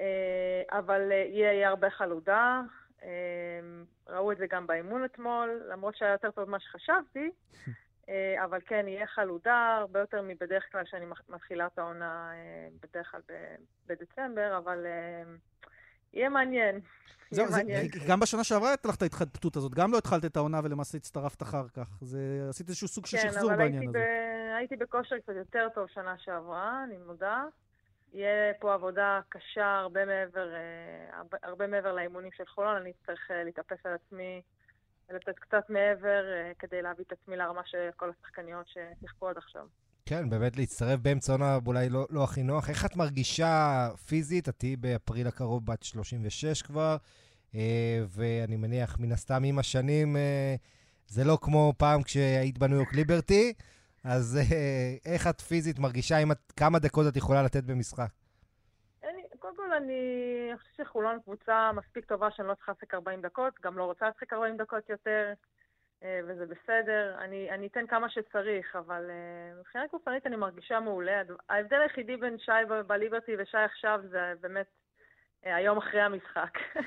[0.00, 2.60] אה, אבל אה, יהיה הרבה חלודה.
[3.02, 3.60] אה,
[4.08, 7.30] ראו את זה גם באימון אתמול, למרות שהיה יותר טוב ממה שחשבתי.
[8.08, 13.10] אה, אבל כן, יהיה חלודה הרבה יותר מבדרך כלל שאני מתחילה את העונה אה, בדרך
[13.10, 13.20] כלל
[13.86, 15.22] בדצמבר, אבל אה,
[16.12, 16.80] יהיה מעניין.
[17.30, 17.62] זהו, זה,
[18.08, 21.42] גם בשנה שעברה הייתה לך את ההתחדפות הזאת, גם לא התחלת את העונה ולמעשה הצטרפת
[21.42, 21.98] אחר כך.
[22.00, 23.98] זה, עשית איזשהו סוג של כן, שחזור בעניין הזה.
[23.98, 24.04] כן,
[24.48, 27.44] אבל הייתי בכושר קצת יותר טוב שנה שעברה, אני מודה.
[28.12, 30.48] יהיה פה עבודה קשה הרבה מעבר,
[31.42, 34.42] הרבה, מעבר לאימונים של חולון, אני צריך להתאפס על עצמי
[35.10, 39.66] ולתת קצת מעבר uh, כדי להביא את עצמי לרמה של כל השחקניות ששיחקו עד עכשיו.
[40.06, 42.70] כן, באמת להצטרף באמצע עונה אולי לא, לא הכי נוח.
[42.70, 44.48] איך את מרגישה פיזית?
[44.48, 46.96] את תהיי באפריל הקרוב בת 36 כבר,
[47.52, 47.56] uh,
[48.08, 50.18] ואני מניח, מן הסתם, עם השנים, uh,
[51.08, 53.52] זה לא כמו פעם כשהיית בניו יורק ליברטי,
[54.04, 54.38] אז
[55.04, 56.16] איך את פיזית מרגישה?
[56.16, 58.10] עם כמה דקות את יכולה לתת במשחק?
[59.56, 60.02] קודם כל, אני
[60.56, 64.32] חושבת שחולון קבוצה מספיק טובה שאני לא צריכה לשחק 40 דקות, גם לא רוצה לשחק
[64.32, 65.32] 40 דקות יותר,
[66.02, 67.16] אה, וזה בסדר.
[67.18, 71.22] אני, אני אתן כמה שצריך, אבל אה, מבחינה גופנית אני מרגישה מעולה.
[71.48, 72.52] ההבדל היחידי בין שי
[72.86, 74.66] בליברטי ושי עכשיו זה באמת
[75.46, 76.58] אה, היום אחרי המשחק.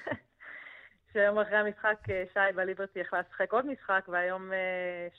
[1.13, 1.97] שהיום אחרי המשחק
[2.33, 4.51] שי בליברטי יכלה לשחק עוד משחק, והיום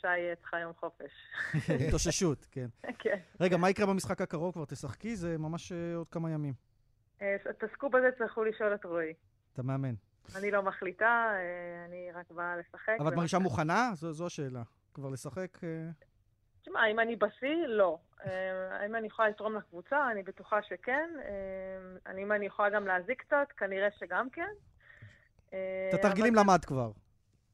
[0.00, 1.12] שי צריכה יום חופש.
[1.88, 2.66] התאוששות, כן.
[3.02, 3.18] כן.
[3.40, 4.52] רגע, מה יקרה במשחק הקרוב?
[4.52, 5.16] כבר תשחקי?
[5.16, 6.73] זה ממש עוד כמה ימים.
[7.22, 9.14] אה, תעסקו בזה, תצטרכו לשאול את רועי.
[9.52, 9.94] אתה מאמן.
[10.38, 12.96] אני לא מחליטה, אה, אני רק באה לשחק.
[13.00, 13.90] אבל את מרגישה מוכנה?
[13.94, 14.62] זו, זו השאלה.
[14.94, 15.64] כבר לשחק?
[15.64, 15.90] אה?
[16.62, 17.98] תשמע, אם אני בשיא, לא.
[18.70, 20.10] האם אני יכולה לתרום לקבוצה?
[20.10, 21.10] אני בטוחה שכן.
[22.18, 24.50] אם אני יכולה גם להזיק קצת, כנראה שגם כן.
[25.48, 26.90] את התרגילים למד כבר.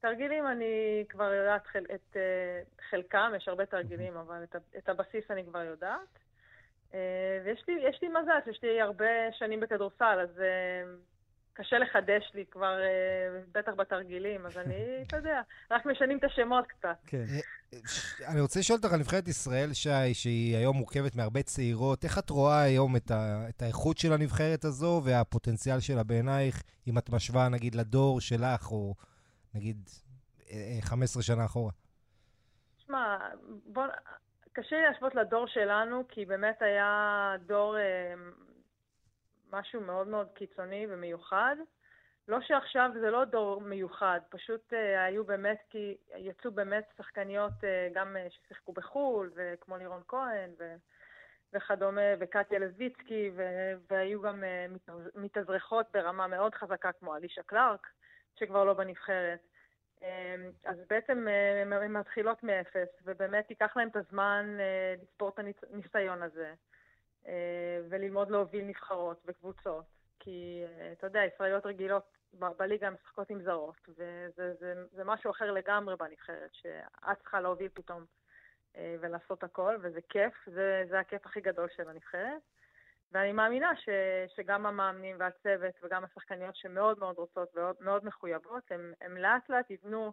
[0.00, 1.62] תרגילים אני כבר יודעת
[1.94, 2.16] את
[2.90, 4.44] חלקם, יש הרבה תרגילים, אבל
[4.78, 6.18] את הבסיס אני כבר יודעת.
[6.94, 9.06] אה, ויש לי, לי מזל, יש לי הרבה
[9.38, 10.82] שנים בכדורסל, אז אה,
[11.52, 14.74] קשה לחדש לי כבר, אה, בטח בתרגילים, אז אני,
[15.06, 16.96] אתה יודע, רק משנים את השמות קצת.
[17.06, 17.24] כן.
[18.28, 22.04] אני רוצה לשאול אותך על נבחרת ישראל, שי, שהיא היום מורכבת מהרבה צעירות.
[22.04, 26.98] איך את רואה היום את, ה, את האיכות של הנבחרת הזו והפוטנציאל שלה בעינייך, אם
[26.98, 28.94] את משווה נגיד לדור שלך, או
[29.54, 29.88] נגיד
[30.80, 31.72] 15 שנה אחורה?
[32.86, 33.18] שמע,
[33.66, 33.84] בוא...
[34.52, 37.76] קשה להשוות לדור שלנו, כי באמת היה דור
[39.52, 41.56] משהו מאוד מאוד קיצוני ומיוחד.
[42.28, 47.94] לא שעכשיו זה לא דור מיוחד, פשוט uh, היו באמת, כי יצאו באמת שחקניות uh,
[47.94, 50.74] גם ששיחקו בחו"ל, וכמו לירון כהן ו,
[51.52, 53.42] וכדומה, וקטיה לויצקי, ו,
[53.90, 54.44] והיו גם
[55.14, 57.86] מתאזרחות ברמה מאוד חזקה כמו אלישה קלארק,
[58.34, 59.49] שכבר לא בנבחרת.
[60.00, 60.04] Uh,
[60.64, 65.38] אז בעצם uh, הן מתחילות מאפס, ובאמת ייקח להם את הזמן uh, לצפור את
[65.72, 66.54] הניסיון הזה,
[67.24, 67.28] uh,
[67.88, 69.84] וללמוד להוביל נבחרות וקבוצות.
[70.20, 75.96] כי אתה יודע, ישראליות רגילות בליגה משחקות עם זרות, וזה זה, זה משהו אחר לגמרי
[75.96, 78.04] בנבחרת, שאת צריכה להוביל פתאום
[78.76, 82.42] אה, ולעשות הכל, וזה כיף, זה, זה הכיף הכי גדול של הנבחרת.
[83.12, 83.88] ואני מאמינה ש,
[84.36, 88.62] שגם המאמנים והצוות וגם השחקניות שמאוד מאוד רוצות ומאוד מחויבות,
[89.00, 90.12] הם לאט לאט יבנו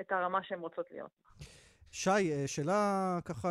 [0.00, 1.10] את הרמה שהן רוצות להיות.
[1.90, 3.48] שי, אה, שאלה ככה,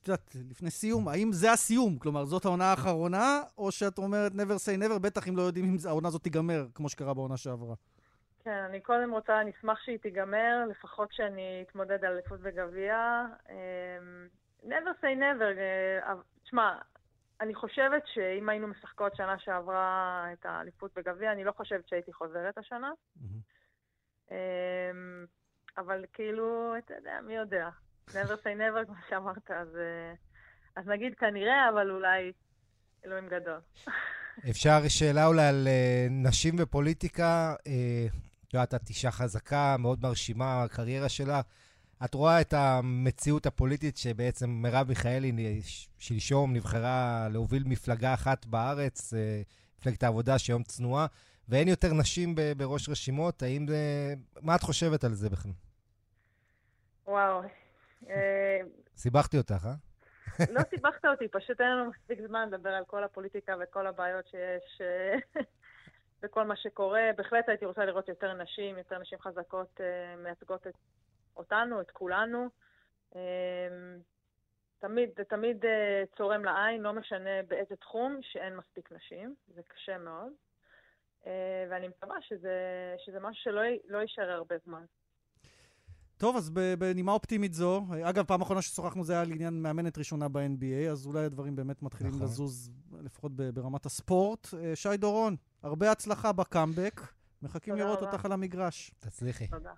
[0.00, 1.98] את יודעת, לפני סיום, האם זה הסיום?
[1.98, 5.76] כלומר, זאת העונה האחרונה, או שאת אומרת never say never, בטח אם לא יודעים אם
[5.88, 7.74] העונה הזאת תיגמר, כמו שקרה בעונה שעברה?
[8.44, 13.22] כן, אני קודם רוצה, אני אשמח שהיא תיגמר, לפחות שאני אתמודד על אליפות וגביע.
[13.50, 14.28] אמ,
[14.64, 15.58] never say never,
[16.08, 16.78] אה, תשמע,
[17.40, 22.58] אני חושבת שאם היינו משחקות שנה שעברה את האליפות בגביע, אני לא חושבת שהייתי חוזרת
[22.58, 22.90] השנה.
[23.18, 24.32] Mm-hmm.
[25.78, 27.68] אבל כאילו, אתה יודע, מי יודע.
[28.10, 30.14] never say never, כמו שאמרת, אז, אה,
[30.76, 32.32] אז נגיד כנראה, אבל אולי
[33.04, 33.60] אלוהים גדול.
[34.50, 37.54] אפשר שאלה אולי על uh, נשים ופוליטיקה.
[37.66, 38.06] אה,
[38.48, 41.40] את יודעת, את אישה חזקה, מאוד מרשימה, הקריירה שלה.
[42.04, 45.60] את רואה את המציאות הפוליטית שבעצם מרב מיכאלי
[45.98, 49.14] שלשום נבחרה להוביל מפלגה אחת בארץ,
[49.78, 51.06] מפלגת העבודה שהיום צנועה,
[51.48, 53.42] ואין יותר נשים בראש רשימות.
[53.42, 54.14] האם זה...
[54.42, 55.52] מה את חושבת על זה בכלל?
[57.06, 57.42] וואו.
[58.08, 58.60] אה,
[58.96, 59.74] סיבכתי אותך, אה?
[60.50, 64.80] לא סיבכת אותי, פשוט אין לנו מספיק זמן לדבר על כל הפוליטיקה וכל הבעיות שיש
[64.80, 65.42] אה,
[66.22, 67.02] וכל מה שקורה.
[67.16, 70.74] בהחלט הייתי רוצה לראות יותר נשים, יותר נשים חזקות אה, מייצגות את
[71.36, 72.48] אותנו, את כולנו.
[74.78, 75.64] תמיד, זה תמיד
[76.16, 79.34] צורם לעין, לא משנה באיזה תחום, שאין מספיק נשים.
[79.54, 80.32] זה קשה מאוד.
[81.70, 82.54] ואני מקווה שזה,
[83.04, 84.84] שזה משהו שלא לא יישאר הרבה זמן.
[86.18, 90.28] טוב, אז בנימה אופטימית זו, אגב, פעם אחרונה ששוחחנו זה היה על עניין מאמנת ראשונה
[90.28, 92.24] ב-NBA, אז אולי הדברים באמת מתחילים נכון.
[92.24, 92.70] לזוז,
[93.00, 94.48] לפחות ברמת הספורט.
[94.54, 97.00] אה, שי דורון, הרבה הצלחה בקאמבק.
[97.42, 98.10] מחכים לראות רבה.
[98.10, 98.90] אותך על המגרש.
[98.98, 99.46] תצליחי.
[99.48, 99.72] תודה.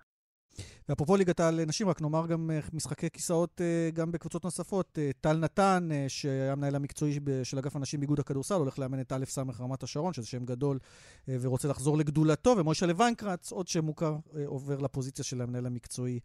[0.89, 4.99] ואפרופו ליגת העל נשים, רק נאמר גם אה, משחקי כיסאות אה, גם בקבוצות נוספות.
[5.01, 9.25] אה, טל נתן, שהיה המנהל המקצועי של אגף הנשים באיגוד הכדורסל, הולך לאמן את א'
[9.25, 10.79] ס' רמת השרון, שזה שם גדול,
[11.27, 16.19] ורוצה לחזור לגדולתו, ומוישה לוינקרץ, עוד שם מוכר, עובר לפוזיציה של המנהל המקצועי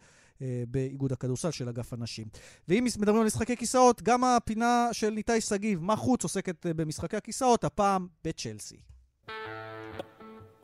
[0.68, 2.26] באיגוד הכדורסל של אגף הנשים.
[2.68, 7.64] ואם מדברים על משחקי כיסאות, גם הפינה של ניתאי שגיב, מה חוץ עוסקת במשחקי הכיסאות,
[7.64, 8.76] הפעם בצ'לסי.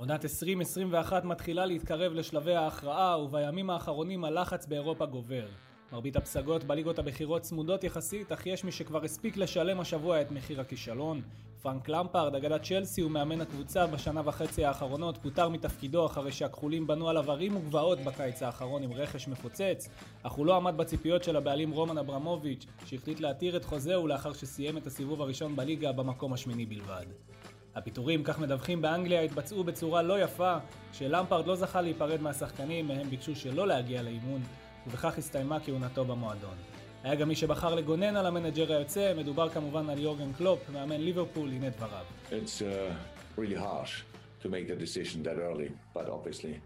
[0.00, 5.46] עונת 2021 מתחילה להתקרב לשלבי ההכרעה, ובימים האחרונים הלחץ באירופה גובר.
[5.92, 10.60] מרבית הפסגות בליגות הבכירות צמודות יחסית, אך יש מי שכבר הספיק לשלם השבוע את מחיר
[10.60, 11.22] הכישלון.
[11.62, 17.30] פרנק למפרד, אגדת צ'לסי ומאמן הקבוצה בשנה וחצי האחרונות, פוטר מתפקידו אחרי שהכחולים בנו עליו
[17.30, 19.88] ערים וגבעות בקיץ האחרון עם רכש מפוצץ,
[20.22, 24.76] אך הוא לא עמד בציפיות של הבעלים רומן אברמוביץ', שהחליט להתיר את חוזהו לאחר שסיים
[24.76, 27.06] את הסיבוב הראשון בליגה במקום השמיני בלבד.
[27.74, 30.56] הפיטורים, כך מדווחים באנגליה, התבצעו בצורה לא יפה,
[30.92, 34.42] כשלמפרד לא זכה להיפרד מהשחקנים, מהם ביקשו שלא להגיע לאימון,
[34.86, 36.56] ובכך הסתיימה כהונתו במועדון.
[37.02, 41.50] היה גם מי שבחר לגונן על המנג'ר היוצא, מדובר כמובן על יורגן קלופ, מאמן ליברפול,
[41.50, 42.04] הנה דבריו.
[42.30, 44.04] It's uh, really harsh
[44.42, 46.60] to make the decision that early, but obviously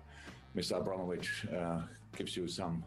[0.56, 0.72] Mr.
[0.80, 1.80] Abramovich uh,
[2.16, 2.82] gives you some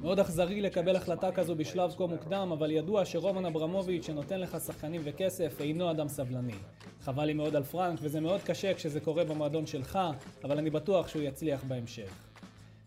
[0.00, 5.00] מאוד אכזרי לקבל החלטה כזו בשלב כה מוקדם, אבל ידוע שרומן אברמוביץ' שנותן לך שחקנים
[5.04, 6.54] וכסף אינו אדם סבלני.
[7.08, 9.98] חבל לי מאוד על פרנק, וזה מאוד קשה כשזה קורה במועדון שלך,
[10.44, 12.10] אבל אני בטוח שהוא יצליח בהמשך.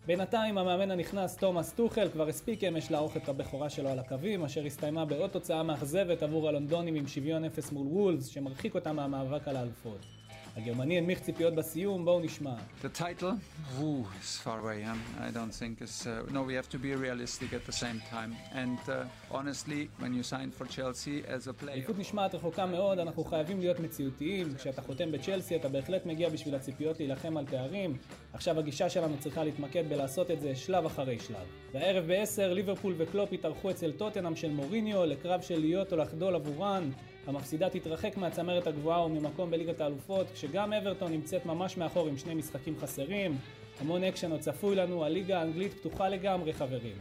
[0.06, 4.66] בינתיים המאמן הנכנס תומאס טוחל כבר הספיק אמש לערוך את הבכורה שלו על הקווים, אשר
[4.66, 9.56] הסתיימה בעוד תוצאה מאכזבת עבור הלונדונים עם שוויון אפס מול וולס, שמרחיק אותם מהמאבק על
[9.56, 10.21] האלפות.
[10.58, 12.56] הגרמני הנמיך ציפיות בסיום, בואו נשמע.
[12.84, 13.34] The title?
[13.80, 14.84] Ooh, it's far away.
[14.84, 16.06] Um, I don't think it's...
[16.06, 18.32] Uh, no, we have to be realistic at the same time.
[18.54, 21.74] And uh, honestly, when you sign for Chelsea as a player...
[21.74, 24.56] אליפות נשמעת רחוקה מאוד, אנחנו חייבים להיות מציאותיים.
[24.56, 27.98] כשאתה חותם בצ'לסי, אתה בהחלט מגיע בשביל הציפיות להילחם על תארים.
[28.34, 31.48] עכשיו הגישה שלנו צריכה להתמקד בלעשות את זה שלב אחרי שלב.
[31.74, 36.90] והערב ב-10, ליברפול וקלופ יתארחו אצל טוטנאם של מוריניו לקרב של להיות או לחדול עבורן.
[37.28, 42.76] המפסידה תתרחק מהצמרת הגבוהה וממקום בליגת האלופות, כשגם אברטון נמצאת ממש מאחור עם שני משחקים
[42.82, 43.38] חסרים.
[43.80, 46.96] המון אקשן עוד צפוי לנו, הליגה האנגלית פתוחה לגמרי, חברים.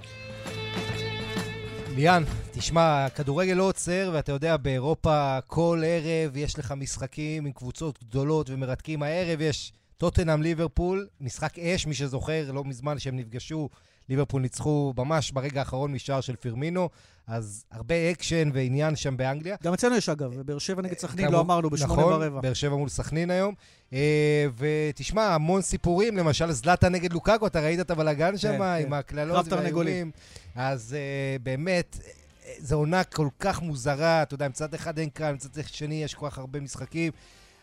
[1.96, 8.04] ליאן, תשמע, הכדורגל לא עוצר, ואתה יודע, באירופה כל ערב יש לך משחקים עם קבוצות
[8.04, 9.02] גדולות ומרתקים.
[9.02, 13.68] הערב יש טוטנאם ליברפול, משחק אש, מי שזוכר, לא מזמן שהם נפגשו,
[14.10, 16.88] ליברפול ניצחו ממש ברגע האחרון משער של פרמינו,
[17.26, 19.56] אז הרבה אקשן ועניין שם באנגליה.
[19.62, 22.28] גם אצלנו יש אגב, באר שבע נגד סכנין, לא אמרנו, בשמונה נכון, ורבע.
[22.28, 23.54] נכון, באר שבע מול סכנין היום.
[23.92, 28.86] אה, ותשמע, המון סיפורים, למשל זלאטן נגד לוקאקו, אתה ראית את הבלאגן שם, כן, עם
[28.86, 28.92] כן.
[28.92, 29.58] הקללות קרב.
[29.58, 30.10] והאיומים.
[30.54, 35.34] אז אה, באמת, אה, זו עונה כל כך מוזרה, אתה יודע, מצד אחד אין קהל,
[35.34, 37.12] מצד שני יש כל כך הרבה משחקים.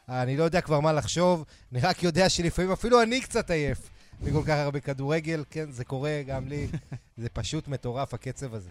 [0.10, 3.90] אני לא יודע כבר מה לחשוב, אני רק יודע שלפעמים אפילו אני קצת עייף
[4.22, 6.68] מכל כך הרבה כדורגל, כן, זה קורה גם לי,
[7.22, 8.70] זה פשוט מטורף הקצב הזה.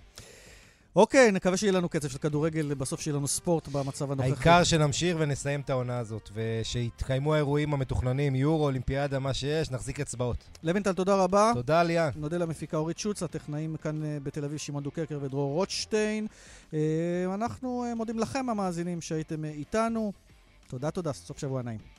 [0.96, 4.30] אוקיי, נקווה שיהיה לנו קצב של כדורגל, בסוף שיהיה לנו ספורט במצב הנוכחי.
[4.30, 10.48] העיקר שנמשיך ונסיים את העונה הזאת, ושיתקיימו האירועים המתוכננים, יורו, אולימפיאדה, מה שיש, נחזיק אצבעות.
[10.62, 11.50] לוינטל, תודה רבה.
[11.54, 12.10] תודה, ליאן.
[12.16, 16.26] נודה למפיקה אורית שוצ, הטכנאים כאן אה, בתל אביב, שמעון דוקרקר ודרור רוטשטיין.
[16.74, 16.78] אה,
[17.34, 20.12] אנחנו אה, מודים לכם, המאזינים, שהייתם איתנו.
[20.66, 21.95] תודה, תודה, סוף שבוע נעים.